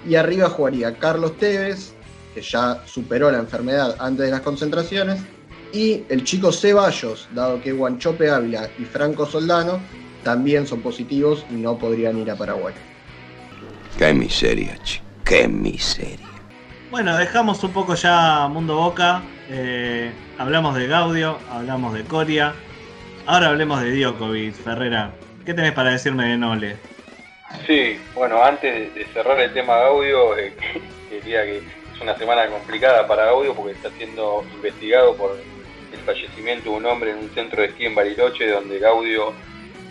[0.08, 1.94] y arriba jugaría Carlos Tevez,
[2.34, 5.22] que ya superó la enfermedad antes de las concentraciones,
[5.72, 9.80] y el chico Ceballos, dado que Guanchope Ávila y Franco Soldano
[10.24, 12.74] también son positivos y no podrían ir a Paraguay.
[13.98, 16.28] Qué miseria, chico, qué miseria.
[16.92, 22.54] Bueno, dejamos un poco ya Mundo Boca, eh, hablamos de Gaudio, hablamos de Coria,
[23.28, 25.14] ahora hablemos de Djokovic, Ferrera.
[25.46, 26.78] ¿Qué tenés para decirme de Nole?
[27.66, 30.54] Sí, bueno, antes de cerrar el tema Gaudio, eh,
[31.10, 35.38] quería que es una semana complicada para Gaudio porque está siendo investigado por
[35.92, 39.34] el fallecimiento de un hombre en un centro de esquí en Bariloche, donde Gaudio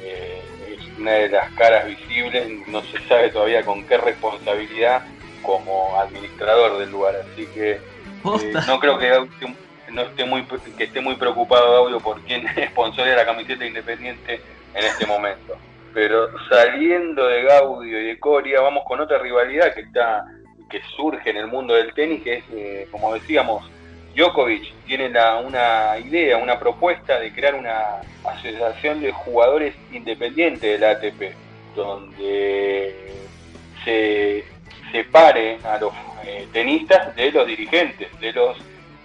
[0.03, 5.05] eh, es una de las caras visibles, no se sabe todavía con qué responsabilidad
[5.43, 9.55] como administrador del lugar, así que eh, no creo que Gaudio
[9.91, 10.45] no esté muy
[10.77, 14.41] que esté muy preocupado Gaudio por quién de la camiseta independiente
[14.75, 15.57] en este momento.
[15.95, 20.25] Pero saliendo de Gaudio y de Coria, vamos con otra rivalidad que está
[20.69, 23.69] que surge en el mundo del tenis, que es, eh, como decíamos,
[24.15, 25.13] Djokovic tiene
[25.45, 31.35] una idea, una propuesta de crear una asociación de jugadores independientes del ATP,
[31.75, 32.95] donde
[33.85, 34.45] se
[34.91, 35.93] separe a los
[36.25, 38.59] eh, tenistas de los dirigentes, de los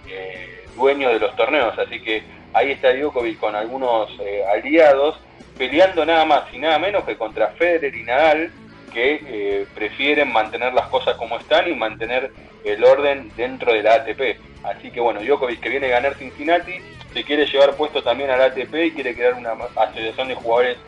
[0.08, 1.78] eh, dueños de los torneos.
[1.78, 4.10] Así que ahí está Djokovic con algunos
[4.52, 5.18] aliados
[5.56, 8.50] peleando nada más y nada menos que contra Federer y Nadal,
[8.92, 12.30] que eh, prefieren mantener las cosas como están y mantener
[12.64, 14.38] el orden dentro de la ATP.
[14.62, 16.78] Así que bueno, Djokovic que viene a ganar Cincinnati,
[17.12, 20.78] se quiere llevar puesto también al ATP y quiere crear una asociación de jugadores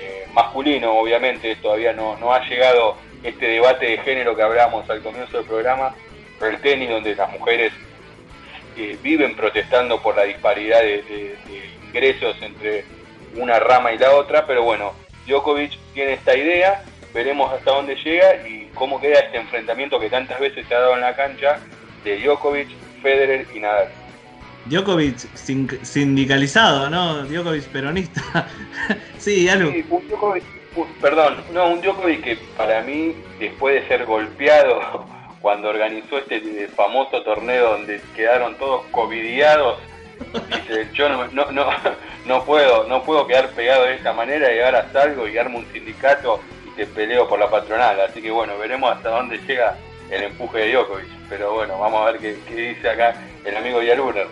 [0.00, 5.00] eh, masculinos, obviamente, todavía no, no ha llegado este debate de género que hablábamos al
[5.02, 5.94] comienzo del programa,
[6.40, 7.72] el tenis, donde las mujeres
[8.76, 11.36] eh, viven protestando por la disparidad de
[11.86, 12.84] ingresos entre
[13.36, 14.92] una rama y la otra, pero bueno,
[15.26, 16.82] Djokovic tiene esta idea,
[17.14, 20.94] veremos hasta dónde llega y cómo queda este enfrentamiento que tantas veces se ha dado
[20.94, 21.58] en la cancha
[22.04, 22.68] de Djokovic,
[23.02, 23.88] Federer y Nadal.
[24.66, 25.16] Djokovic
[25.82, 27.24] sindicalizado, ¿no?
[27.24, 28.48] Djokovic peronista.
[29.18, 29.72] sí, algo.
[29.72, 30.44] Sí, un Djokovic,
[31.00, 35.04] perdón, no, un Djokovic que para mí, después de ser golpeado
[35.40, 39.78] cuando organizó este famoso torneo donde quedaron todos covidiados,
[40.48, 41.66] dice, yo no, no, no,
[42.26, 45.66] no puedo, no puedo quedar pegado de esta manera y ahora salgo y armo un
[45.72, 48.00] sindicato y te peleo por la patronal.
[48.00, 49.76] Así que bueno, veremos hasta dónde llega
[50.10, 51.08] el empuje de Djokovic.
[51.28, 54.26] Pero bueno, vamos a ver qué, dice acá el amigo Yaluner.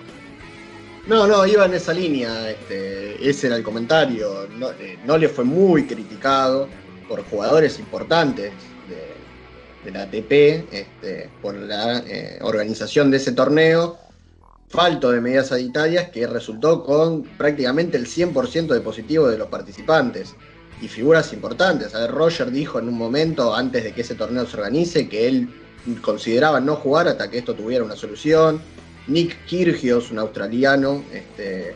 [1.07, 4.47] No, no, iba en esa línea, este, ese era el comentario.
[4.51, 6.69] No, eh, le fue muy criticado
[7.09, 8.53] por jugadores importantes
[9.83, 13.99] de, la ATP, este, por la eh, organización de ese torneo
[14.71, 20.37] falto de medidas sanitarias que resultó con prácticamente el 100% de positivo de los participantes
[20.81, 21.93] y figuras importantes.
[22.09, 25.49] Roger dijo en un momento, antes de que ese torneo se organice, que él
[26.01, 28.63] consideraba no jugar hasta que esto tuviera una solución.
[29.09, 31.75] Nick Kyrgios, un australiano, este,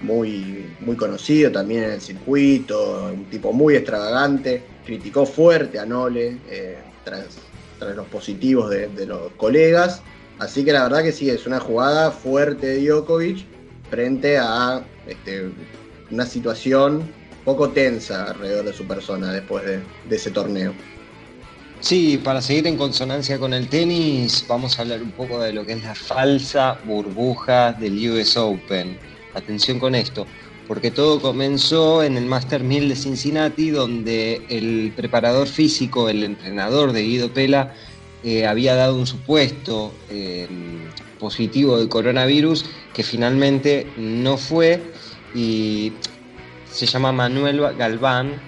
[0.00, 6.38] muy, muy conocido también en el circuito, un tipo muy extravagante, criticó fuerte a Nole
[6.48, 7.26] eh, tras,
[7.94, 10.00] los positivos de los colegas
[10.38, 13.44] Así que la verdad que sí, es una jugada fuerte de Djokovic
[13.90, 15.50] frente a este,
[16.10, 17.08] una situación
[17.44, 20.72] poco tensa alrededor de su persona después de, ese torneo.
[21.80, 25.66] Sí, para seguir en consonancia con el tenis, vamos a hablar un poco de lo
[25.66, 28.98] que es la falsa burbuja del US Open.
[29.34, 30.26] Atención con esto.
[30.66, 36.92] porque todo comenzó en el Master 1000 de Cincinnati, donde el preparador físico, el entrenador
[36.92, 37.74] de Guido Pela,
[38.24, 40.48] eh, había dado un supuesto eh,
[41.18, 44.80] positivo de coronavirus que finalmente no fue
[45.34, 45.92] y
[46.70, 48.40] se llama Manuel Galván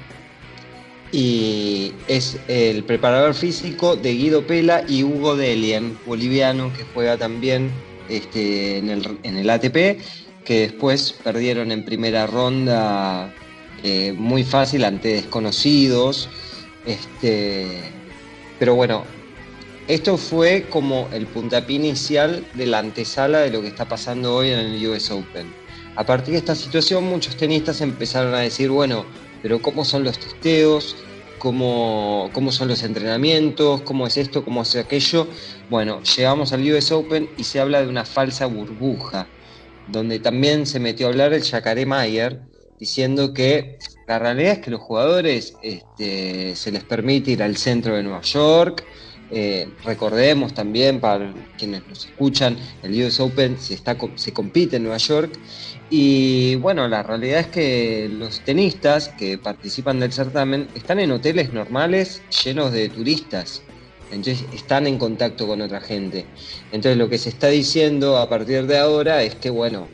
[1.12, 7.70] y es el preparador físico de Guido Pela y Hugo Delien, boliviano, que juega también
[8.08, 10.00] este, en, el, en el ATP
[10.44, 13.34] que después perdieron en primera ronda
[13.82, 16.28] eh, muy fácil ante desconocidos.
[16.86, 17.66] Este,
[18.58, 19.04] pero bueno,
[19.88, 24.50] esto fue como el puntapié inicial de la antesala de lo que está pasando hoy
[24.50, 25.52] en el US Open.
[25.94, 29.06] A partir de esta situación muchos tenistas empezaron a decir, bueno,
[29.42, 30.96] pero ¿cómo son los testeos?
[31.38, 33.82] ¿Cómo, cómo son los entrenamientos?
[33.82, 34.44] ¿Cómo es esto?
[34.44, 35.28] ¿Cómo es aquello?
[35.70, 39.28] Bueno, llegamos al US Open y se habla de una falsa burbuja
[39.88, 42.40] donde también se metió a hablar el Yacaré Mayer,
[42.78, 47.96] diciendo que la realidad es que los jugadores este, se les permite ir al centro
[47.96, 48.84] de Nueva York.
[49.30, 54.84] Eh, recordemos también, para quienes nos escuchan, el US Open se, está, se compite en
[54.84, 55.38] Nueva York.
[55.90, 61.52] Y bueno, la realidad es que los tenistas que participan del certamen están en hoteles
[61.52, 63.62] normales llenos de turistas.
[64.10, 66.26] Entonces están en contacto con otra gente.
[66.72, 69.88] Entonces lo que se está diciendo a partir de ahora es que, bueno,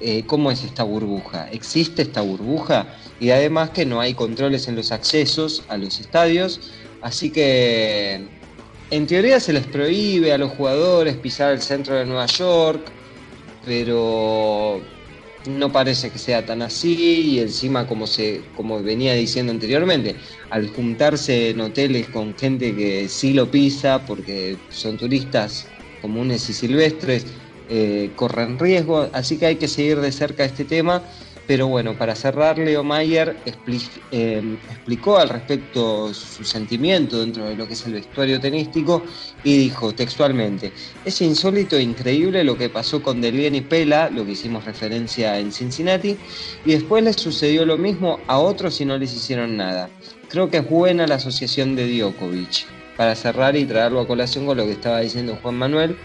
[0.00, 1.48] eh, ¿cómo es esta burbuja?
[1.50, 2.86] ¿Existe esta burbuja?
[3.20, 6.60] Y además que no hay controles en los accesos a los estadios,
[7.00, 8.26] así que
[8.90, 12.80] en teoría se les prohíbe a los jugadores pisar el centro de Nueva York,
[13.64, 14.80] pero
[15.46, 20.16] no parece que sea tan así y encima como se como venía diciendo anteriormente
[20.50, 25.66] al juntarse en hoteles con gente que sí lo pisa porque son turistas
[26.00, 27.26] comunes y silvestres
[27.68, 29.08] eh, corren riesgo.
[29.12, 31.02] Así que hay que seguir de cerca este tema
[31.46, 33.36] pero bueno, para cerrar, Leo Mayer
[34.10, 39.02] em, explicó al respecto su sentimiento dentro de lo que es el vestuario tenístico
[39.42, 40.72] y dijo textualmente,
[41.04, 45.38] es insólito e increíble lo que pasó con Delien y Pela, lo que hicimos referencia
[45.38, 46.16] en Cincinnati,
[46.64, 49.90] y después les sucedió lo mismo a otros y no les hicieron nada.
[50.28, 52.66] Creo que es buena la asociación de Djokovic.
[52.96, 55.96] Para cerrar y traerlo a colación con lo que estaba diciendo Juan Manuel,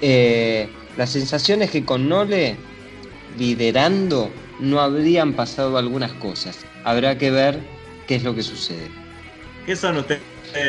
[0.00, 2.56] eh, la sensación es que con Nole
[3.36, 6.64] liderando no habrían pasado algunas cosas.
[6.84, 7.60] Habrá que ver
[8.06, 8.88] qué es lo que sucede.
[9.64, 10.22] ¿Qué son ustedes?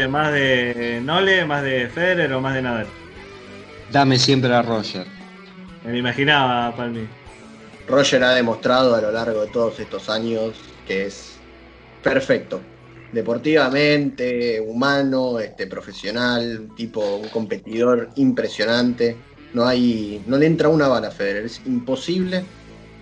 [0.09, 2.87] ¿Más de Nole, más de Federer o más de Nadal?
[3.91, 5.05] Dame siempre a Roger.
[5.85, 7.07] Me imaginaba, Palmi.
[7.87, 11.37] Roger ha demostrado a lo largo de todos estos años que es
[12.03, 12.59] perfecto.
[13.13, 19.15] Deportivamente, humano, este, profesional, tipo un competidor impresionante.
[19.53, 21.45] No hay, no le entra una bala a Federer.
[21.45, 22.43] Es imposible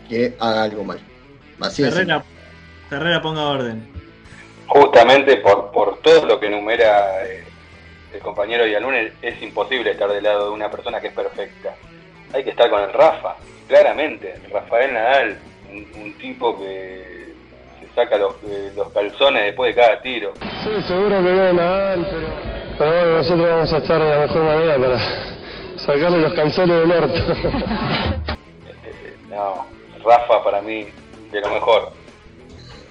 [0.07, 0.99] que haga algo mal.
[1.61, 2.23] Así Ferrera,
[2.89, 3.87] Ferrera ponga orden.
[4.67, 7.43] Justamente por, por todo lo que enumera eh,
[8.13, 11.75] el compañero Yalune, es imposible estar del lado de una persona que es perfecta.
[12.33, 13.35] Hay que estar con el Rafa,
[13.67, 14.35] claramente.
[14.51, 15.37] Rafael Nadal,
[15.69, 17.33] un, tipo que
[17.79, 20.33] se saca los, eh, los, calzones después de cada tiro.
[20.63, 22.27] Sí, seguro que no Nadal, pero,
[22.77, 24.99] pero bueno, nosotros vamos a estar de la mejor manera para
[25.77, 27.21] sacarle los calzones del orto.
[29.35, 29.65] no,
[30.03, 30.87] Rafa para mí
[31.31, 31.91] de lo mejor.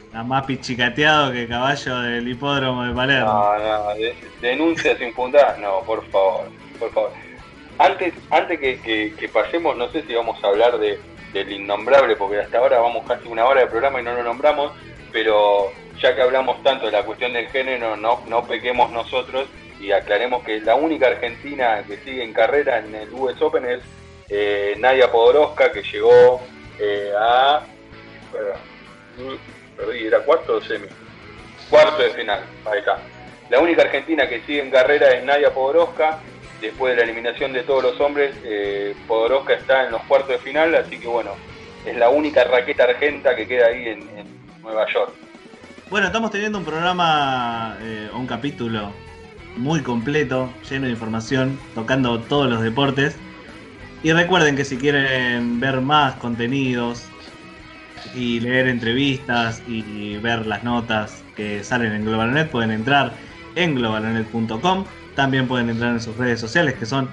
[0.04, 3.26] Está más pichicateado que caballo del hipódromo de Palermo.
[3.26, 3.94] No, no,
[4.40, 7.11] denuncias infundadas, no, por favor, por favor.
[7.78, 11.00] Antes, antes que, pasemos, no sé si vamos a hablar de,
[11.33, 14.72] del innombrable, porque hasta ahora vamos casi una hora de programa y no lo nombramos,
[15.11, 19.48] pero ya que hablamos tanto de la cuestión del género, no, no pequemos nosotros
[19.80, 23.80] y aclaremos que la única argentina que sigue en carrera en el US Open es
[24.29, 26.41] eh, Nadia Podoroska, que llegó
[26.79, 27.63] eh, a.
[29.77, 30.87] Perdí, ¿era cuarto o semi?
[31.71, 32.99] Cuarto de final, ahí está.
[33.51, 36.21] La única argentina que sigue en carrera es Nadia Podoroska.
[36.61, 40.39] Después de la eliminación de todos los hombres, eh, Podoroska está en los cuartos de
[40.39, 41.33] final, así que bueno,
[41.85, 45.13] es la única raqueta argenta que queda ahí en, Nueva York.
[45.91, 48.93] Bueno, estamos teniendo un programa, eh, un capítulo
[49.57, 53.18] muy completo, lleno de información, tocando todos los deportes.
[54.05, 57.05] Y recuerden que si quieren ver más contenidos
[58.14, 63.14] y leer entrevistas y ver las notas que salen en Globalonet, pueden entrar
[63.55, 64.84] en globalonet.com.
[65.16, 67.09] También pueden entrar en sus redes sociales que son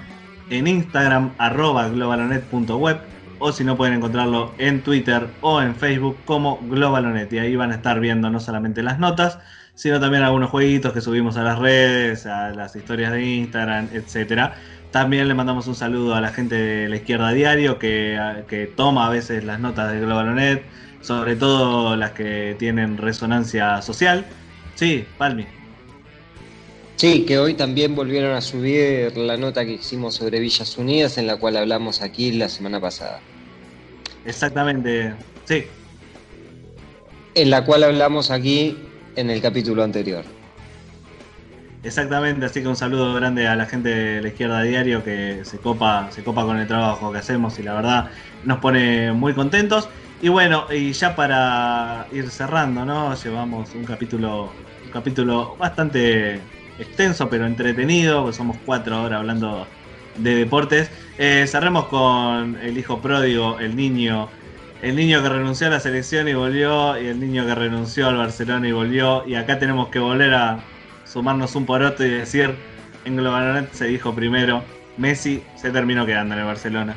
[0.50, 2.98] en Instagram arroba globalonet.web
[3.38, 7.72] o si no pueden encontrarlo en Twitter o en Facebook como Globalonet y ahí van
[7.72, 9.38] a estar viendo no solamente las notas
[9.74, 14.54] sino también algunos jueguitos que subimos a las redes, a las historias de Instagram, etcétera
[14.92, 19.06] También le mandamos un saludo a la gente de la izquierda diario que, que toma
[19.06, 20.62] a veces las notas de Globalonet,
[21.00, 24.26] sobre todo las que tienen resonancia social.
[24.74, 25.46] Sí, Palmi.
[26.96, 31.26] Sí, que hoy también volvieron a subir la nota que hicimos sobre Villas Unidas, en
[31.26, 33.20] la cual hablamos aquí la semana pasada.
[34.26, 35.14] Exactamente,
[35.46, 35.64] sí.
[37.34, 38.76] En la cual hablamos aquí
[39.16, 40.41] en el capítulo anterior.
[41.84, 45.58] Exactamente, así que un saludo grande a la gente de la izquierda diario que se
[45.58, 48.10] copa, se copa con el trabajo que hacemos y la verdad
[48.44, 49.88] nos pone muy contentos.
[50.20, 53.14] Y bueno, y ya para ir cerrando, ¿no?
[53.16, 54.52] Llevamos un capítulo,
[54.84, 56.40] un capítulo bastante
[56.78, 59.66] extenso pero entretenido, pues somos cuatro ahora hablando
[60.16, 60.88] de deportes.
[61.18, 64.28] Eh, cerremos con el hijo pródigo, el niño,
[64.82, 68.16] el niño que renunció a la selección y volvió, y el niño que renunció al
[68.18, 69.26] Barcelona y volvió.
[69.26, 70.71] Y acá tenemos que volver a
[71.12, 72.54] sumarnos un poroto y decir,
[73.04, 74.62] en Globalonet se dijo primero,
[74.96, 76.96] Messi se terminó quedando en el Barcelona.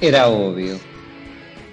[0.00, 0.78] Era obvio.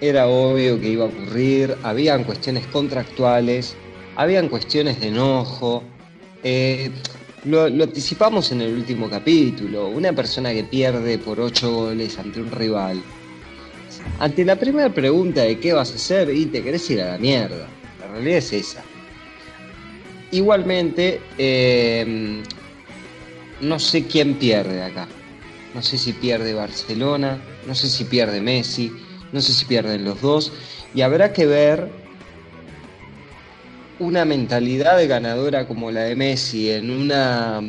[0.02, 1.78] Era obvio que iba a ocurrir.
[1.84, 3.78] Habían cuestiones contractuales,
[4.18, 5.84] habían cuestiones de enojo.
[6.44, 6.92] Eh,
[7.46, 9.88] lo, anticipamos en el último capítulo.
[9.88, 13.02] Una persona que pierde por ocho goles ante un rival.
[14.20, 17.18] Ante la primera pregunta de qué vas a hacer y te querés ir a la
[17.18, 17.68] mierda.
[18.00, 18.84] La realidad es esa.
[20.32, 22.42] Igualmente, eh,
[23.62, 25.08] no sé quién pierde acá.
[25.74, 28.92] No sé si pierde Barcelona, no sé si pierde Messi,
[29.32, 30.52] no sé si pierden los dos.
[30.94, 31.90] Y habrá que ver
[34.00, 37.62] una mentalidad ganadora como la de Messi en una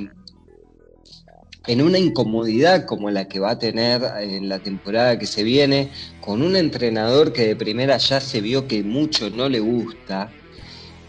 [1.66, 5.90] en una incomodidad como la que va a tener en la temporada que se viene,
[6.20, 10.30] con un entrenador que de primera ya se vio que mucho no le gusta,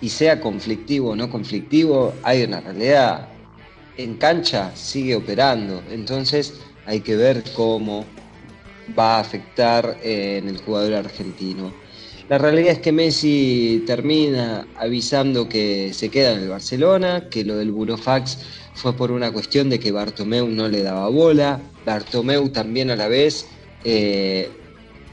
[0.02, 3.28] y sea conflictivo o no conflictivo, hay una realidad.
[3.98, 6.54] En cancha sigue operando, entonces
[6.86, 8.06] hay que ver cómo
[8.98, 11.74] va a afectar eh, en el jugador argentino.
[12.30, 17.56] La realidad es que Messi termina avisando que se queda en el Barcelona, que lo
[17.56, 18.40] del Burofax
[18.74, 21.62] fue por una cuestión de que Bartomeu no le daba bola.
[21.86, 23.48] Bartomeu también a la vez
[23.86, 24.50] eh,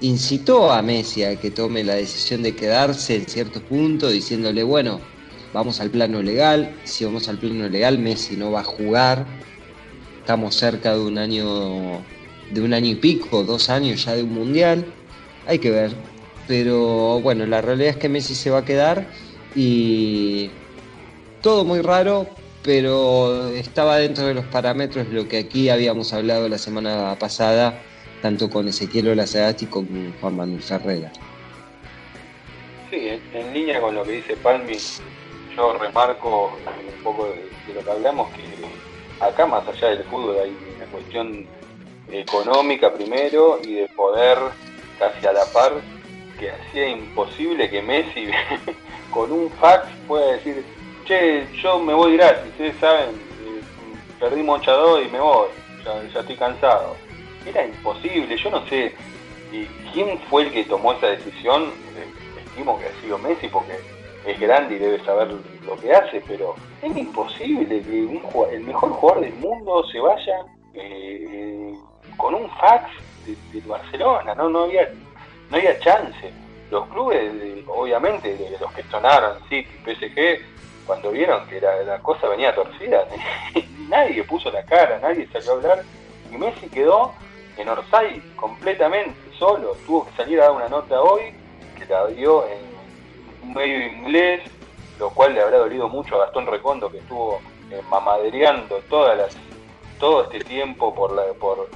[0.00, 5.00] incitó a Messi a que tome la decisión de quedarse en cierto punto, diciéndole, bueno,
[5.52, 9.24] vamos al plano legal, si vamos al plano legal Messi no va a jugar,
[10.18, 12.02] estamos cerca de un año,
[12.50, 14.84] de un año y pico, dos años ya de un mundial,
[15.46, 16.13] hay que ver.
[16.46, 19.06] Pero bueno, la realidad es que Messi se va a quedar
[19.54, 20.50] y
[21.40, 22.26] todo muy raro,
[22.62, 27.80] pero estaba dentro de los parámetros lo que aquí habíamos hablado la semana pasada,
[28.22, 31.12] tanto con Ezequiel Olazagasti como con Juan Manuel Ferreira.
[32.90, 34.76] Sí, en, línea con lo que dice Palmi,
[35.56, 36.52] yo remarco
[36.96, 41.46] un poco de lo que hablamos, que acá más allá del fútbol hay una cuestión
[42.10, 44.38] económica primero y de poder
[44.98, 45.72] casi a la par
[46.38, 48.28] que hacía imposible que Messi
[49.10, 50.64] con un fax pueda decir,
[51.04, 53.60] che, yo me voy gratis, ustedes saben, eh,
[54.18, 55.48] perdí mochado y me voy,
[55.84, 56.96] ya, estoy cansado.
[57.46, 58.94] Era imposible, yo no sé
[59.92, 63.74] quién fue el que tomó esa decisión, eh, estimo que ha sido Messi porque
[64.26, 65.28] es grande y debe saber
[65.66, 68.00] lo que hace, pero es imposible que
[68.52, 71.74] el mejor jugador del mundo se vaya eh,
[72.16, 72.90] con un fax
[73.26, 74.90] de, Barcelona, no, no había
[75.54, 76.32] no había chance.
[76.70, 77.30] Los clubes,
[77.68, 80.40] obviamente, de los que sonaron, City, PSG,
[80.86, 83.06] cuando vieron que la, cosa venía torcida,
[83.88, 85.82] nadie puso la cara, nadie salió a hablar,
[86.30, 87.12] y Messi quedó
[87.56, 91.32] en Orsay completamente solo, tuvo que salir a dar una nota hoy,
[91.78, 94.42] que la dio en medio inglés,
[94.98, 97.40] lo cual le habrá dolido mucho a Gastón Recondo que estuvo
[97.70, 97.80] eh,
[98.90, 99.36] todas las,
[100.00, 101.68] todo este tiempo por la, por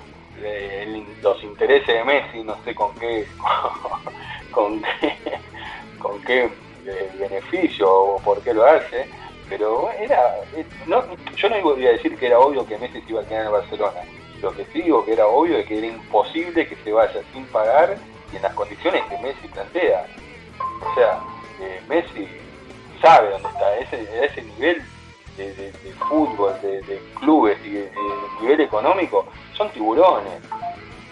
[0.43, 3.27] eh, los intereses de Messi, no sé con qué
[4.51, 5.15] con qué,
[5.99, 6.51] con qué
[6.87, 9.09] eh, beneficio o por qué lo hace,
[9.49, 10.37] pero era
[10.87, 11.05] no,
[11.37, 13.53] yo no iba a decir que era obvio que Messi se iba a quedar en
[13.53, 14.01] Barcelona.
[14.43, 17.45] Lo que sí digo que era obvio es que era imposible que se vaya sin
[17.47, 17.97] pagar
[18.33, 20.07] y en las condiciones que Messi plantea.
[20.81, 21.21] O sea,
[21.89, 22.29] Messi
[23.03, 24.83] sabe dónde está, ese, ese nivel
[25.39, 25.73] de,
[26.09, 27.91] fútbol, de, clubes y de,
[28.41, 29.27] nivel económico,
[29.57, 30.41] son tiburones.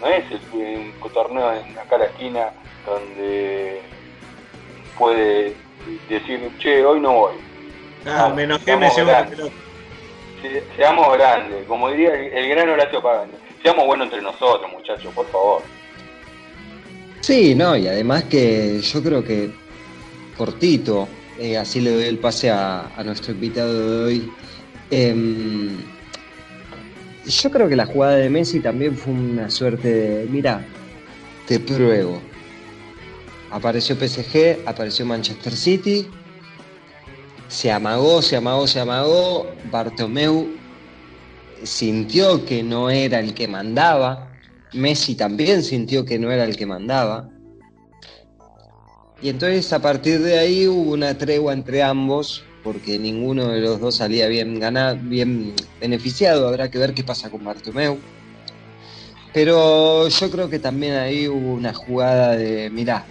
[0.01, 2.51] No es el, un torneo en acá a la esquina
[2.85, 3.81] donde
[4.97, 5.55] puede
[6.09, 7.33] decir, che, hoy no voy.
[8.05, 8.89] Ah, menos que me
[10.75, 13.33] Seamos grandes, como diría el, gran Horacio Pagani.
[13.63, 15.61] Seamos buenos entre nosotros, muchachos, por favor.
[17.21, 19.51] Sí, no, y además que yo creo que
[20.37, 21.07] cortito,
[21.39, 24.31] eh, así le doy el pase a, nuestro invitado de hoy.
[24.89, 25.77] Em,
[27.25, 30.65] yo creo que la jugada de Messi también fue una suerte de, mira,
[31.47, 32.21] te pruebo.
[33.51, 36.07] Apareció PSG, apareció Manchester City,
[37.47, 39.47] se amagó, se amagó, se amagó.
[39.71, 40.49] Bartomeu
[41.63, 44.29] sintió que no era el que mandaba.
[44.73, 47.29] Messi también sintió que no era el que mandaba.
[49.21, 53.79] Y entonces a partir de ahí hubo una tregua entre ambos, porque ninguno de los
[53.79, 56.47] dos salía bien ganado, bien beneficiado.
[56.47, 57.97] Habrá que ver qué pasa con Bartomeu.
[59.33, 63.05] Pero yo creo que también ahí hubo una jugada de, mirá,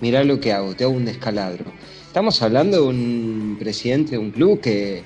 [0.00, 1.64] mirá lo que hago, te hago un descalabro.
[2.06, 5.02] Estamos hablando de un presidente de un club que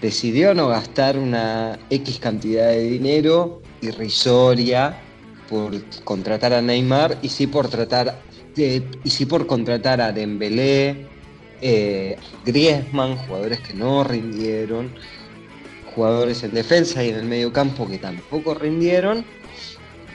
[0.00, 4.96] decidió no gastar una X cantidad de dinero irrisoria
[5.48, 5.72] por
[6.04, 8.18] contratar a Neymar y sí por tratar
[8.56, 11.06] y sí por contratar a Dembélé,
[11.60, 14.92] eh, Griezmann, jugadores que no rindieron,
[15.94, 19.24] jugadores en defensa y en el medio campo que tampoco rindieron.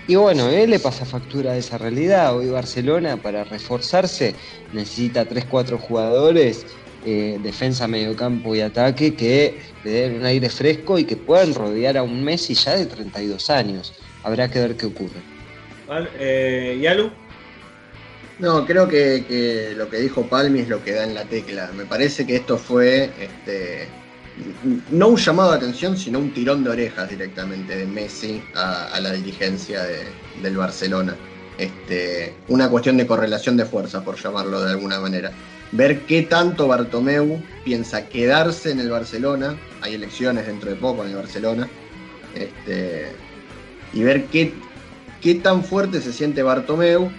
[0.07, 2.35] Y bueno, él le pasa factura de esa realidad.
[2.35, 4.33] Hoy Barcelona, para reforzarse,
[4.73, 6.65] necesita 3-4 jugadores,
[7.05, 7.87] eh, defensa,
[8.17, 12.23] campo y ataque, que le den un aire fresco y que puedan rodear a un
[12.23, 13.93] Messi ya de 32 años.
[14.23, 15.21] Habrá que ver qué ocurre.
[16.19, 17.11] Eh, ¿Yalu?
[18.39, 21.69] No, creo que, lo que dijo Palmi es lo que da en la tecla.
[21.75, 23.87] Me parece que esto fue este,
[24.91, 29.11] no un llamado de atención, sino un tirón de orejas directamente de Messi a, la
[29.11, 29.83] dirigencia
[30.41, 31.15] del Barcelona.
[31.57, 35.31] Este, una cuestión de correlación de fuerza, por llamarlo de alguna manera.
[35.73, 41.09] Ver qué tanto Bartomeu piensa quedarse en el Barcelona, hay elecciones dentro de poco en
[41.09, 41.69] el Barcelona,
[42.33, 43.11] este,
[43.91, 44.53] y ver qué,
[45.21, 47.11] qué tan fuerte se siente Bartomeu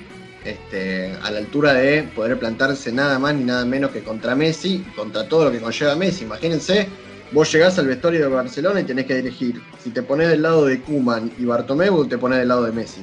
[0.44, 4.84] este, a la altura de poder plantarse nada más ni nada menos que contra Messi,
[4.96, 6.24] contra todo lo que conlleva Messi.
[6.24, 6.88] Imagínense
[7.32, 9.62] Vos llegás al vestuario de Barcelona y tenés que elegir.
[9.78, 13.02] Si te pones del lado de Kuman y Bartomeu, te pones del lado de Messi.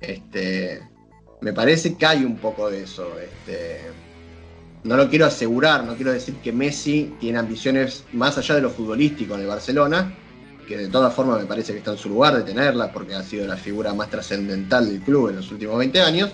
[0.00, 0.80] Este,
[1.42, 3.12] me parece que hay un poco de eso.
[3.20, 3.82] Este,
[4.84, 8.70] no lo quiero asegurar, no quiero decir que Messi tiene ambiciones más allá de lo
[8.70, 10.14] futbolístico en el Barcelona,
[10.66, 13.22] que de todas formas me parece que está en su lugar de tenerla, porque ha
[13.22, 16.30] sido la figura más trascendental del club en los últimos 20 años.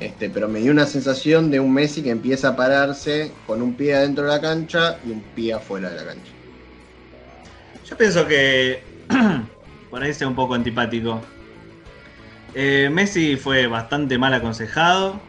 [0.00, 3.74] Este, pero me dio una sensación de un Messi que empieza a pararse con un
[3.74, 6.32] pie adentro de la cancha y un pie afuera de la cancha.
[7.88, 8.82] Yo pienso que
[9.90, 11.20] por ahí sea un poco antipático.
[12.54, 15.20] Eh, Messi fue bastante mal aconsejado.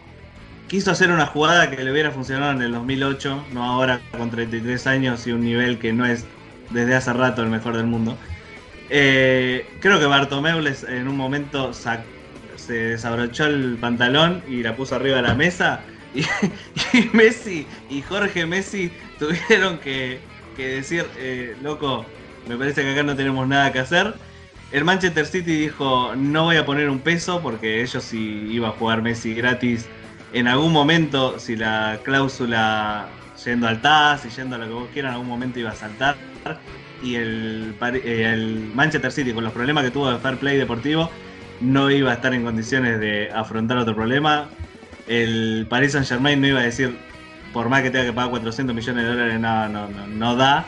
[0.67, 4.87] Quiso hacer una jugada que le hubiera funcionado en el 2008, no ahora con 33
[4.87, 6.25] años y un nivel que no es
[6.71, 8.17] desde hace rato el mejor del mundo.
[8.89, 11.71] Eh, creo que Bartomeu en un momento
[12.65, 15.81] se desabrochó el pantalón y la puso arriba de la mesa.
[16.13, 16.23] Y,
[17.13, 20.19] Messi y Jorge Messi tuvieron que,
[20.57, 22.05] decir, eh, loco,
[22.47, 24.13] me parece que acá no tenemos nada que hacer.
[24.71, 28.19] El Manchester City dijo, no voy a poner un peso porque ellos si
[28.51, 29.87] iba a jugar Messi gratis
[30.33, 33.07] en algún momento, si la cláusula
[33.45, 35.75] yendo al TAS y yendo a lo que vos quieras, en algún momento iba a
[35.75, 36.17] saltar.
[37.01, 41.09] Y el, eh, el Manchester City, con los problemas que tuvo de fair play deportivo,
[41.61, 44.49] no iba a estar en condiciones de afrontar otro problema.
[45.07, 46.97] El Paris Saint Germain no iba a decir,
[47.53, 50.65] por más que tenga que pagar 400 millones de dólares, no, no, no, no da.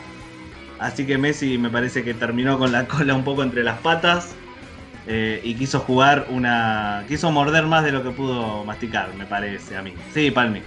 [0.80, 4.36] Así que Messi me parece que terminó con la cola un poco entre las patas
[5.08, 7.04] eh, y quiso jugar una.
[7.08, 9.94] quiso morder más de lo que pudo masticar, me parece a mí.
[10.14, 10.62] Sí, Palmi.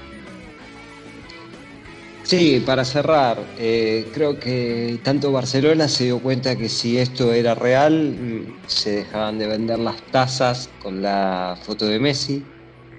[2.31, 7.57] Sí, para cerrar, eh, creo que tanto Barcelona se dio cuenta que si esto era
[7.57, 12.47] real, mm, se dejaban de vender las tazas con la foto de Messi,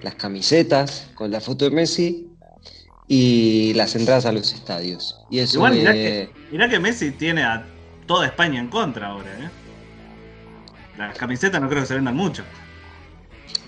[0.02, 2.28] las camisetas con la foto de Messi
[3.08, 5.24] y las entradas a los estadios.
[5.30, 6.28] Y eso Igual, mirá, que,
[6.70, 7.64] que Messi tiene a
[8.06, 9.30] toda España en contra ahora.
[9.40, 9.48] ¿eh?
[10.98, 12.44] Las camisetas no creo que se vendan mucho.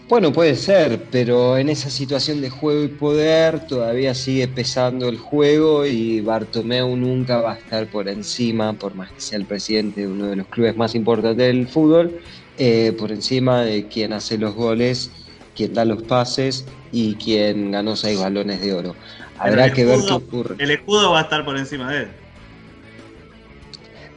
[0.07, 5.17] Bueno, puede ser, pero en esa situación de juego y poder todavía sigue pesando el
[5.17, 10.03] juego y Bartomeu nunca va a estar por encima, por más que sea el presidente
[10.03, 12.21] de uno de los clubes más importantes del fútbol,
[12.59, 15.11] eh, por encima de quien hace los goles,
[15.57, 18.95] quien da los pases y quien ganó seis balones de oro.
[19.39, 20.57] Habrá que ver qué ocurre.
[20.59, 22.09] El escudo va a estar por encima de él.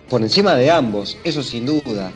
[0.09, 2.11] Por encima de ambos, eso sin duda.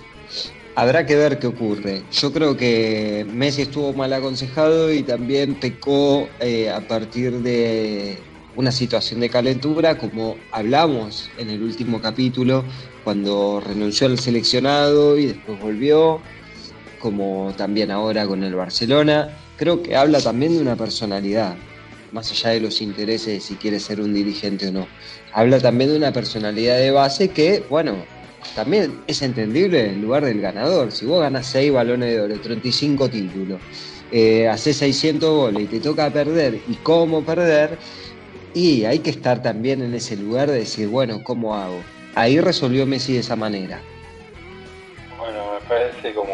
[0.76, 2.04] Habrá que ver qué ocurre.
[2.12, 8.18] Yo creo que Messi estuvo mal aconsejado y también pecó eh, a partir de
[8.56, 12.64] una situación de calentura, como hablamos en el último capítulo,
[13.04, 16.22] cuando renunció al seleccionado y después volvió,
[17.00, 19.30] como también ahora con el Barcelona
[19.62, 21.56] creo que habla también de una personalidad,
[22.12, 24.88] más allá de los intereses de si quiere ser un dirigente o no.
[25.34, 28.04] Habla también de una personalidad de base que, bueno,
[28.56, 30.92] también es entendible en lugar del ganador.
[30.92, 33.60] Si vos ganas 6 balones de oro, 35 títulos,
[34.12, 37.78] eh, haces 600 goles y te toca perder, y cómo perder,
[38.54, 41.82] y hay que estar también en ese lugar de decir, bueno, ¿cómo hago?
[42.16, 43.80] Ahí resolvió Messi de esa manera.
[45.18, 46.34] Bueno, me parece como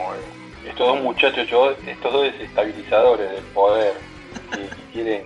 [0.67, 3.93] estos dos muchachos, yo, estos dos desestabilizadores del poder,
[4.51, 5.21] que quieren,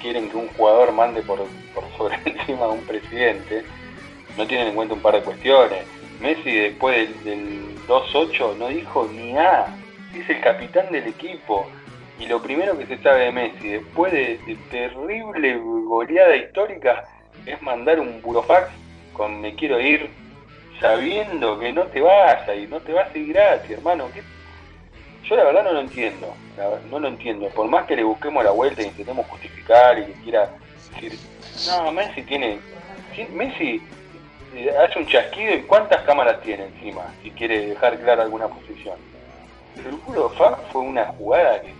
[0.00, 1.40] quieren que un jugador mande por,
[1.74, 3.64] por sobre encima de un presidente,
[4.36, 5.84] no tienen en cuenta un par de cuestiones.
[6.20, 9.66] Messi después del, 2-8 no dijo ni A,
[10.14, 11.66] es el capitán del equipo.
[12.18, 14.38] Y lo primero que se sabe de Messi, después de,
[14.70, 17.04] terrible goleada histórica,
[17.44, 18.70] es mandar un burofax
[19.12, 20.08] con me quiero ir
[20.80, 24.08] sabiendo que no te vas a ir, no te vas a ir gratis, hermano.
[24.12, 24.22] ¿Qué
[25.28, 26.34] yo la verdad no lo entiendo,
[26.90, 27.48] no lo entiendo.
[27.48, 30.50] Por más que le busquemos la vuelta e intentemos justificar y que quiera
[30.94, 31.18] decir,
[31.66, 32.60] no, Messi tiene,
[33.32, 33.82] Messi
[34.78, 38.96] hace un chasquido y cuántas cámaras tiene encima, si quiere dejar clara alguna posición.
[39.76, 40.30] El puro
[40.72, 41.74] fue una jugada que,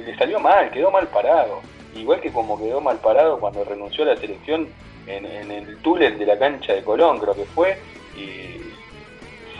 [0.00, 1.60] le salió mal, quedó mal parado.
[1.94, 4.68] Igual que como quedó mal parado cuando renunció a la selección
[5.06, 7.78] en, en el túnel de la cancha de Colón, creo que fue,
[8.16, 8.60] y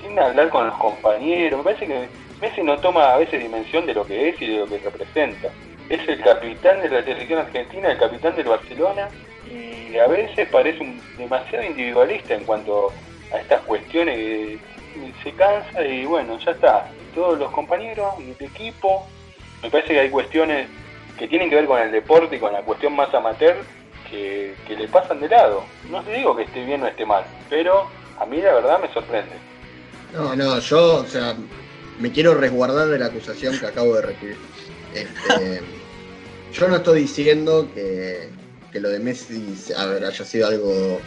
[0.01, 1.59] sin hablar con los compañeros.
[1.59, 2.09] Me parece que
[2.41, 5.49] Messi no toma a veces dimensión de lo que es y de lo que representa.
[5.89, 9.09] Es el capitán de la selección argentina, el capitán del Barcelona,
[9.51, 12.93] y a veces parece un, demasiado individualista en cuanto
[13.33, 14.61] a estas cuestiones que
[15.23, 16.91] se cansa y bueno, ya está.
[17.15, 19.07] Todos los compañeros, el equipo,
[19.63, 20.69] me parece que hay cuestiones
[21.19, 23.57] que tienen que ver con el deporte y con la cuestión más amateur
[24.09, 25.65] que, que le pasan de lado.
[25.91, 27.89] No te digo que esté bien o esté mal, pero
[28.19, 29.33] a mí la verdad me sorprende.
[30.13, 31.35] No, no, yo, o sea,
[31.99, 34.37] me quiero resguardar de la acusación que acabo de recibir.
[34.95, 35.61] Este,
[36.53, 38.29] yo no estoy diciendo que,
[38.79, 39.43] lo de Messi
[39.77, 41.01] haya sido algo.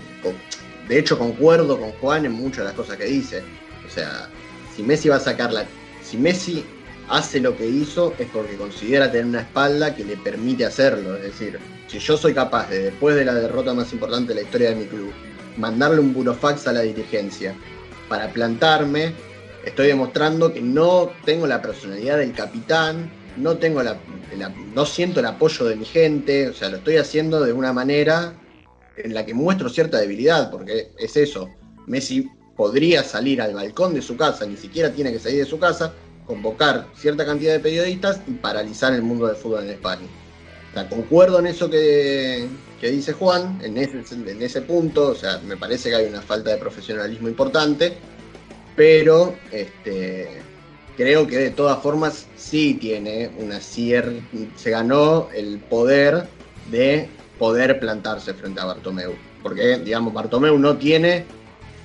[0.88, 3.41] De hecho, concuerdo con Juan en muchas de las cosas que dice.
[3.88, 4.28] O sea,
[4.76, 5.66] si Messi va a sacar la.
[6.03, 6.66] Si Messi
[7.07, 11.16] hace lo que hizo es porque considera tener una espalda que le permite hacerlo.
[11.16, 14.41] Es decir, si yo soy capaz de, después de la derrota más importante de la
[14.41, 15.14] historia de mi club,
[15.57, 17.55] mandarle un burofax a la dirigencia
[18.09, 19.14] para plantarme
[19.66, 23.99] estoy demostrando que no tengo la personalidad del capitán, no tengo la,
[24.73, 28.34] no siento el apoyo de mi gente, o sea, lo estoy haciendo de una manera
[28.97, 31.49] en la que muestro cierta debilidad, porque es eso.
[31.88, 35.59] Messi podría salir al balcón de su casa, ni siquiera tiene que salir de su
[35.59, 35.93] casa,
[36.25, 40.07] convocar cierta cantidad de periodistas y paralizar el mundo del fútbol en España.
[40.69, 42.47] O sea, concuerdo en eso que,
[42.79, 46.21] que dice Juan, en ese, en ese punto, o sea, me parece que hay una
[46.21, 47.93] falta de profesionalismo importante,
[48.75, 50.41] pero este,
[50.96, 54.22] creo que de todas formas sí tiene una cierta,
[54.56, 56.28] se ganó el poder
[56.70, 61.26] de poder plantarse frente a Bartomeu, porque digamos Bartomeu no tiene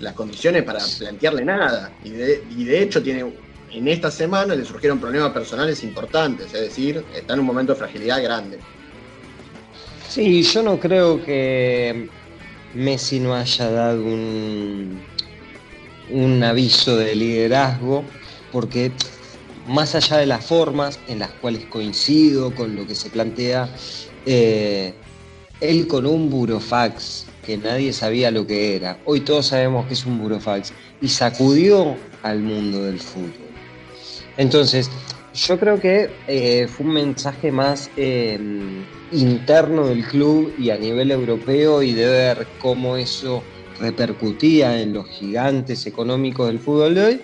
[0.01, 3.25] las condiciones para plantearle nada y de, y de hecho tiene
[3.71, 7.79] en esta semana le surgieron problemas personales importantes, es decir, está en un momento de
[7.79, 8.59] fragilidad grande.
[10.09, 12.09] Sí, yo no creo que
[12.75, 15.03] Messi no haya dado un,
[16.11, 18.05] un aviso de liderazgo,
[18.53, 18.93] porque
[19.67, 23.69] más allá de las formas en las cuales coincido con lo que se plantea,
[24.27, 24.95] eh,
[25.61, 30.05] él con un burofax, que nadie sabía lo que era, hoy todos sabemos que es
[30.07, 33.33] un burofax, y sacudió al mundo del fútbol.
[34.37, 34.91] Entonces,
[35.35, 38.39] yo creo que eh, fue un mensaje más eh,
[39.13, 43.43] interno del club y a nivel europeo y de ver cómo eso
[43.81, 47.21] repercutía en los gigantes económicos del fútbol de hoy,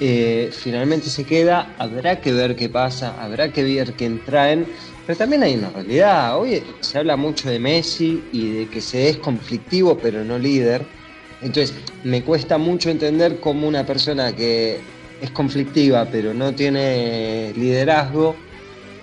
[0.00, 4.66] eh, finalmente se queda, habrá que ver qué pasa, habrá que ver quién traen,
[5.06, 9.10] pero también hay una realidad, hoy se habla mucho de Messi y de que se
[9.10, 10.86] es conflictivo pero no líder,
[11.42, 14.80] entonces me cuesta mucho entender cómo una persona que
[15.20, 18.34] es conflictiva pero no tiene liderazgo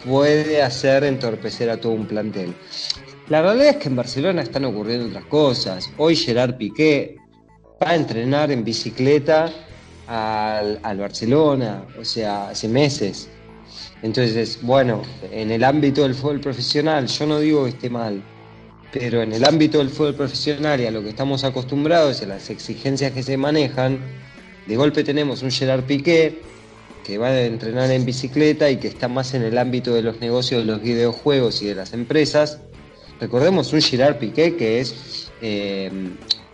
[0.03, 2.55] puede hacer entorpecer a todo un plantel.
[3.29, 5.89] La realidad es que en Barcelona están ocurriendo otras cosas.
[5.97, 7.17] Hoy Gerard Piqué
[7.83, 9.51] va a entrenar en bicicleta
[10.07, 13.29] al, Barcelona, o sea, hace meses.
[14.01, 15.01] Entonces, bueno,
[15.31, 18.23] en el ámbito del fútbol profesional, yo no digo que esté mal,
[18.91, 22.27] pero en el ámbito del fútbol profesional y a lo que estamos acostumbrados y a
[22.27, 23.99] las exigencias que se manejan,
[24.67, 26.41] de golpe tenemos un Gerard Piqué
[27.03, 30.19] que va a entrenar en bicicleta y que está más en el ámbito de los
[30.19, 32.59] negocios de los videojuegos y de las empresas,
[33.19, 35.91] Recordemos un Girard Piqué que es eh,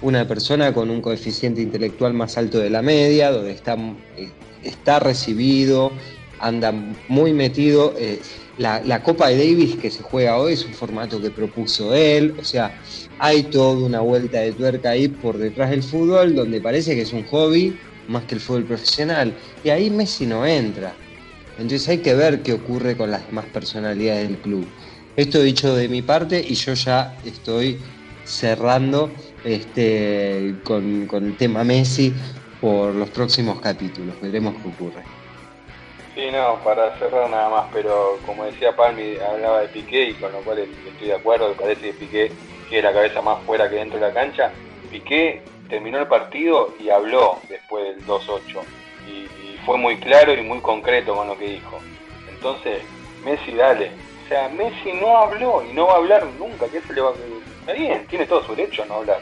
[0.03, 3.75] una persona con un coeficiente intelectual más alto de la media, donde está,
[4.15, 4.29] eh,
[4.63, 5.91] está recibido,
[6.39, 6.71] anda
[7.07, 7.95] muy metido.
[7.97, 8.19] eh,
[8.59, 12.35] la, la Copa de Davis que se juega hoy es un formato que propuso él,
[12.39, 12.79] o sea,
[13.17, 17.13] hay toda una vuelta de tuerca ahí por detrás del fútbol donde parece que es
[17.13, 17.75] un hobby
[18.07, 19.33] más que el fútbol profesional.
[19.63, 20.93] Y ahí Messi no entra.
[21.57, 24.67] Entonces hay que ver qué ocurre con las demás personalidades del club.
[25.15, 27.77] Esto dicho de mi parte y yo ya estoy
[28.25, 29.11] cerrando
[29.43, 32.13] este, con, el tema Messi
[32.61, 34.19] por los próximos capítulos.
[34.21, 35.03] Veremos qué ocurre.
[36.15, 40.31] Sí, no, para cerrar nada más, pero como decía Palmi, hablaba de Piqué y con
[40.31, 42.31] lo cual estoy de acuerdo, parece que Piqué
[42.69, 44.51] tiene la cabeza más fuera que dentro de la cancha.
[44.91, 48.61] Piqué terminó el partido y habló después del 2-8
[49.07, 49.27] y,
[49.65, 51.79] fue muy claro y muy concreto con lo que dijo.
[52.29, 52.83] Entonces,
[53.23, 53.91] Messi, dale.
[54.25, 57.11] O sea, Messi no habló y no va a hablar nunca, que se le va
[57.11, 57.13] a...
[57.61, 59.21] Está bien, tiene todo su derecho a no hablar.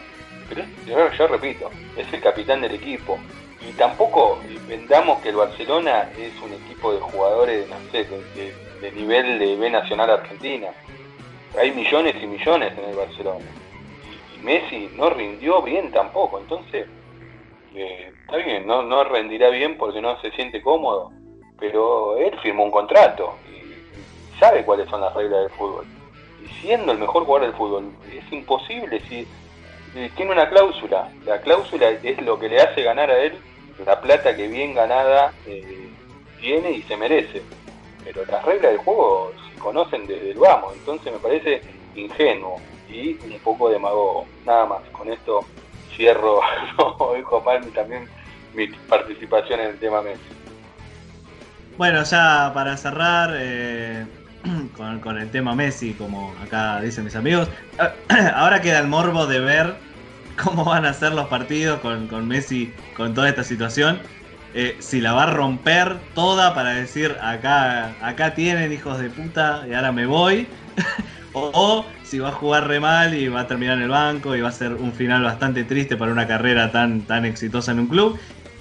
[0.86, 3.18] Pero yo, repito, es el capitán del equipo.
[3.62, 9.40] Y tampoco vendamos que el Barcelona es un equipo de jugadores, no sé, de, nivel
[9.40, 10.70] de B Nacional Argentina.
[11.60, 13.46] Hay millones y millones en el Barcelona.
[14.36, 16.40] Y, y Messi no rindió bien tampoco.
[16.40, 16.88] Entonces,
[17.76, 21.12] eh, está bien, no, no rendirá bien porque no se siente cómodo.
[21.60, 25.86] Pero él firmó un contrato y sabe cuáles son las reglas del fútbol.
[26.44, 29.28] Y siendo el mejor jugador del fútbol, es imposible si
[29.96, 31.10] eh, tiene una cláusula.
[31.26, 33.34] La cláusula es lo que le hace ganar a él
[33.86, 35.90] la plata que bien ganada eh,
[36.40, 37.42] tiene y se merece.
[38.04, 41.62] Pero las reglas del juego se conocen desde el vamos, entonces me parece
[41.96, 44.26] ingenuo y un poco demagogo.
[44.46, 45.46] Nada más, con esto
[45.96, 46.42] cierro,
[47.16, 48.08] dijo Palmi, también
[48.54, 50.22] mi participación en el tema Messi.
[51.78, 54.06] Bueno, ya para cerrar eh,
[55.04, 57.50] con, el tema Messi, como acá dicen mis amigos,
[58.36, 59.76] ahora queda el morbo de ver
[60.42, 64.00] cómo van a ser los partidos con, Messi con toda esta situación.
[64.54, 69.66] Eh, si la va a romper toda para decir acá, acá tienen hijos de puta
[69.70, 70.48] y ahora me voy.
[71.34, 74.36] o, o si va a jugar re mal y va a terminar en el banco
[74.36, 77.80] y va a ser un final bastante triste para una carrera tan, tan exitosa en
[77.80, 78.20] un club.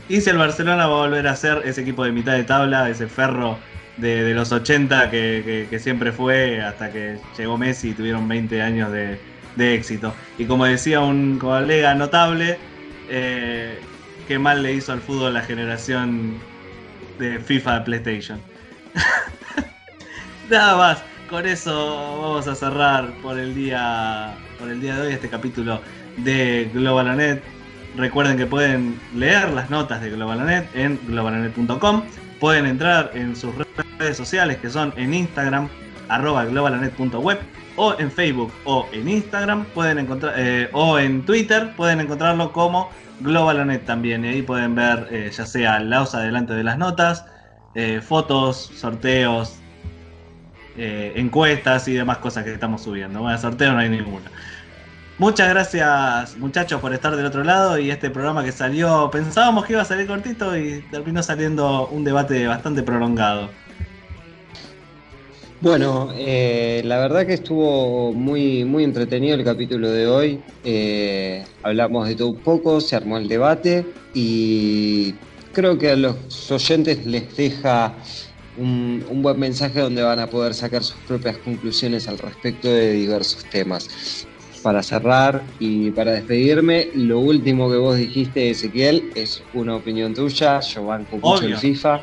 [0.09, 2.89] Y si el Barcelona va a volver a ser ese equipo de mitad de tabla,
[2.89, 3.59] ese ferro
[4.01, 9.19] de, los 80 que, siempre fue hasta que llegó Messi y tuvieron 20 años de,
[9.57, 10.15] éxito.
[10.39, 12.59] Y como decía un colega notable,
[13.11, 13.79] eh,
[14.27, 16.39] qué mal le hizo al fútbol la generación
[17.19, 18.41] de FIFA de PlayStation.
[20.51, 25.13] Nada más, con eso vamos a cerrar por el día, por el día de hoy
[25.13, 25.81] este capítulo
[26.17, 27.43] de Globalonet.
[27.97, 32.03] Recuerden que pueden leer las notas de Globalonet en globalonet.com.
[32.41, 33.55] Pueden entrar en sus
[33.99, 35.69] redes sociales que son en Instagram,
[36.09, 37.39] arroba globalonet.web
[37.77, 42.91] o en Facebook o en Instagram pueden encontrar eh, o en Twitter pueden encontrarlo como
[43.21, 47.25] Globalonet también y ahí pueden ver eh, ya sea los adelante de las notas
[47.75, 49.57] eh, fotos sorteos
[50.77, 53.21] eh, encuestas y demás cosas que estamos subiendo.
[53.21, 54.31] Bueno sorteo no hay ninguna
[55.21, 59.75] Muchas gracias muchachos por estar del otro lado y este programa que salió, pensábamos que
[59.75, 63.51] iba a salir cortito y terminó saliendo un debate bastante prolongado.
[65.61, 70.41] Bueno, eh, la verdad que estuvo muy, muy entretenido el capítulo de hoy.
[70.65, 75.13] Eh, hablamos de todo un poco, se armó el debate y
[75.53, 77.93] creo que a los oyentes les deja
[78.57, 82.93] un, un buen mensaje donde van a poder sacar sus propias conclusiones al respecto de
[82.93, 84.27] diversos temas.
[84.63, 90.61] Para cerrar y para despedirme, lo último que vos dijiste, Ezequiel, es una opinión tuya.
[90.61, 91.55] Yo banco mucho Obvio.
[91.55, 92.03] el FIFA.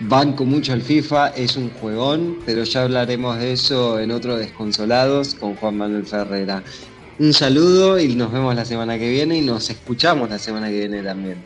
[0.00, 5.34] Banco mucho el FIFA, es un juegón, pero ya hablaremos de eso en otro Desconsolados
[5.34, 6.62] con Juan Manuel Ferrera.
[7.18, 10.80] Un saludo y nos vemos la semana que viene y nos escuchamos la semana que
[10.80, 11.38] viene también.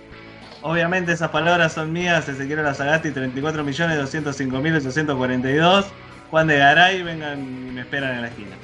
[0.62, 5.84] Obviamente esas palabras son mías, Ezequiel Lazagasti, 34.205.842.
[6.30, 8.56] Juan de Garay, vengan y me esperan en la esquina.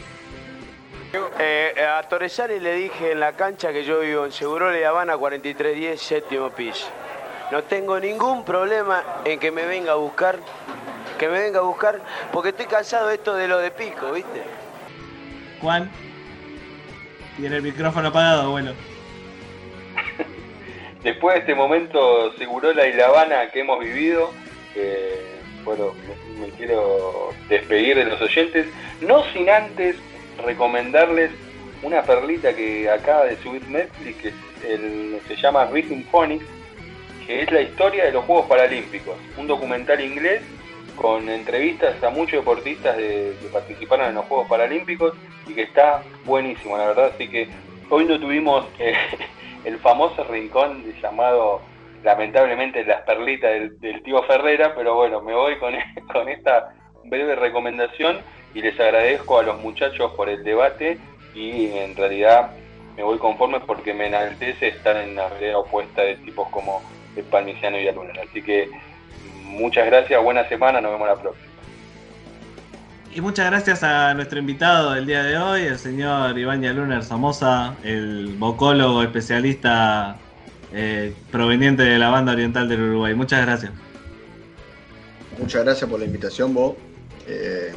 [1.38, 5.16] Eh, a Torresani le dije en la cancha que yo vivo en Segurola y Habana
[5.16, 6.88] 4310, séptimo piso.
[7.52, 10.38] No tengo ningún problema en que me venga a buscar,
[11.16, 12.00] que me venga a buscar,
[12.32, 14.42] porque estoy cansado de esto de lo de pico, ¿viste?
[15.60, 15.88] Juan,
[17.36, 18.72] tiene el micrófono apagado, bueno.
[21.04, 24.32] Después de este momento Segurola y La Habana que hemos vivido,
[24.74, 28.66] eh, bueno, me, me quiero despedir de los oyentes,
[29.00, 29.94] no sin antes
[30.42, 31.30] recomendarles
[31.82, 34.32] una perlita que acaba de subir Netflix, que
[35.28, 36.44] se llama Rhythm Phonics,
[37.26, 40.42] que es la historia de los Juegos Paralímpicos, un documental inglés
[40.96, 45.14] con entrevistas a muchos deportistas de- que participaron en los Juegos Paralímpicos
[45.46, 47.48] y que está buenísimo, la verdad, así que
[47.90, 48.94] hoy no tuvimos eh,
[49.64, 51.60] el famoso rincón llamado
[52.02, 55.74] lamentablemente las perlitas del, del tío Ferrera, pero bueno, me voy con,
[56.12, 56.72] con esta
[57.04, 58.18] breve recomendación
[58.54, 60.98] y les agradezco a los muchachos por el debate
[61.34, 62.52] y en realidad
[62.96, 66.80] me voy conforme porque me enaltece estar en la vereda opuesta de tipos como
[67.16, 68.20] el Palmiciano y Alunar.
[68.20, 68.70] Así que
[69.42, 71.48] muchas gracias, buena semana, nos vemos la próxima.
[73.12, 77.74] Y muchas gracias a nuestro invitado del día de hoy, el señor Iván Yaluner Somoza,
[77.84, 80.16] el vocólogo especialista
[80.72, 83.14] eh, proveniente de la banda oriental del Uruguay.
[83.14, 83.72] Muchas gracias.
[85.38, 86.74] Muchas gracias por la invitación, vos.
[87.28, 87.72] Eh,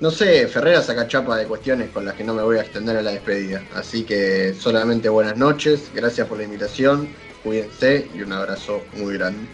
[0.00, 2.96] no sé, Ferrera saca chapa de cuestiones con las que no me voy a extender
[2.96, 3.62] a la despedida.
[3.74, 7.08] Así que solamente buenas noches, gracias por la invitación,
[7.42, 9.46] cuídense y un abrazo muy grande.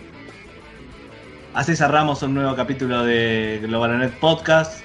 [1.54, 4.82] Así cerramos un nuevo capítulo de Globalonet Podcast.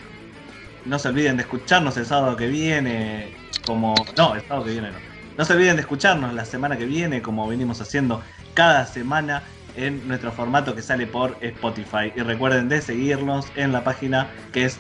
[0.86, 3.36] No se olviden de escucharnos el sábado que viene,
[3.66, 3.96] como...
[4.18, 4.98] No, el sábado que viene no.
[5.38, 8.22] No se olviden de escucharnos la semana que viene, como venimos haciendo
[8.54, 9.44] cada semana
[9.76, 12.12] en nuestro formato que sale por Spotify.
[12.16, 14.80] Y recuerden de seguirnos en la página que es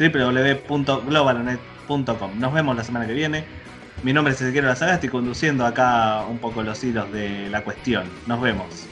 [0.00, 2.38] www.globalonet.com.
[2.38, 3.44] Nos vemos la semana que viene.
[4.02, 8.04] Mi nombre es Ezequiel Lazagasti, conduciendo acá un poco los hilos de la cuestión.
[8.26, 8.86] Nos vemos.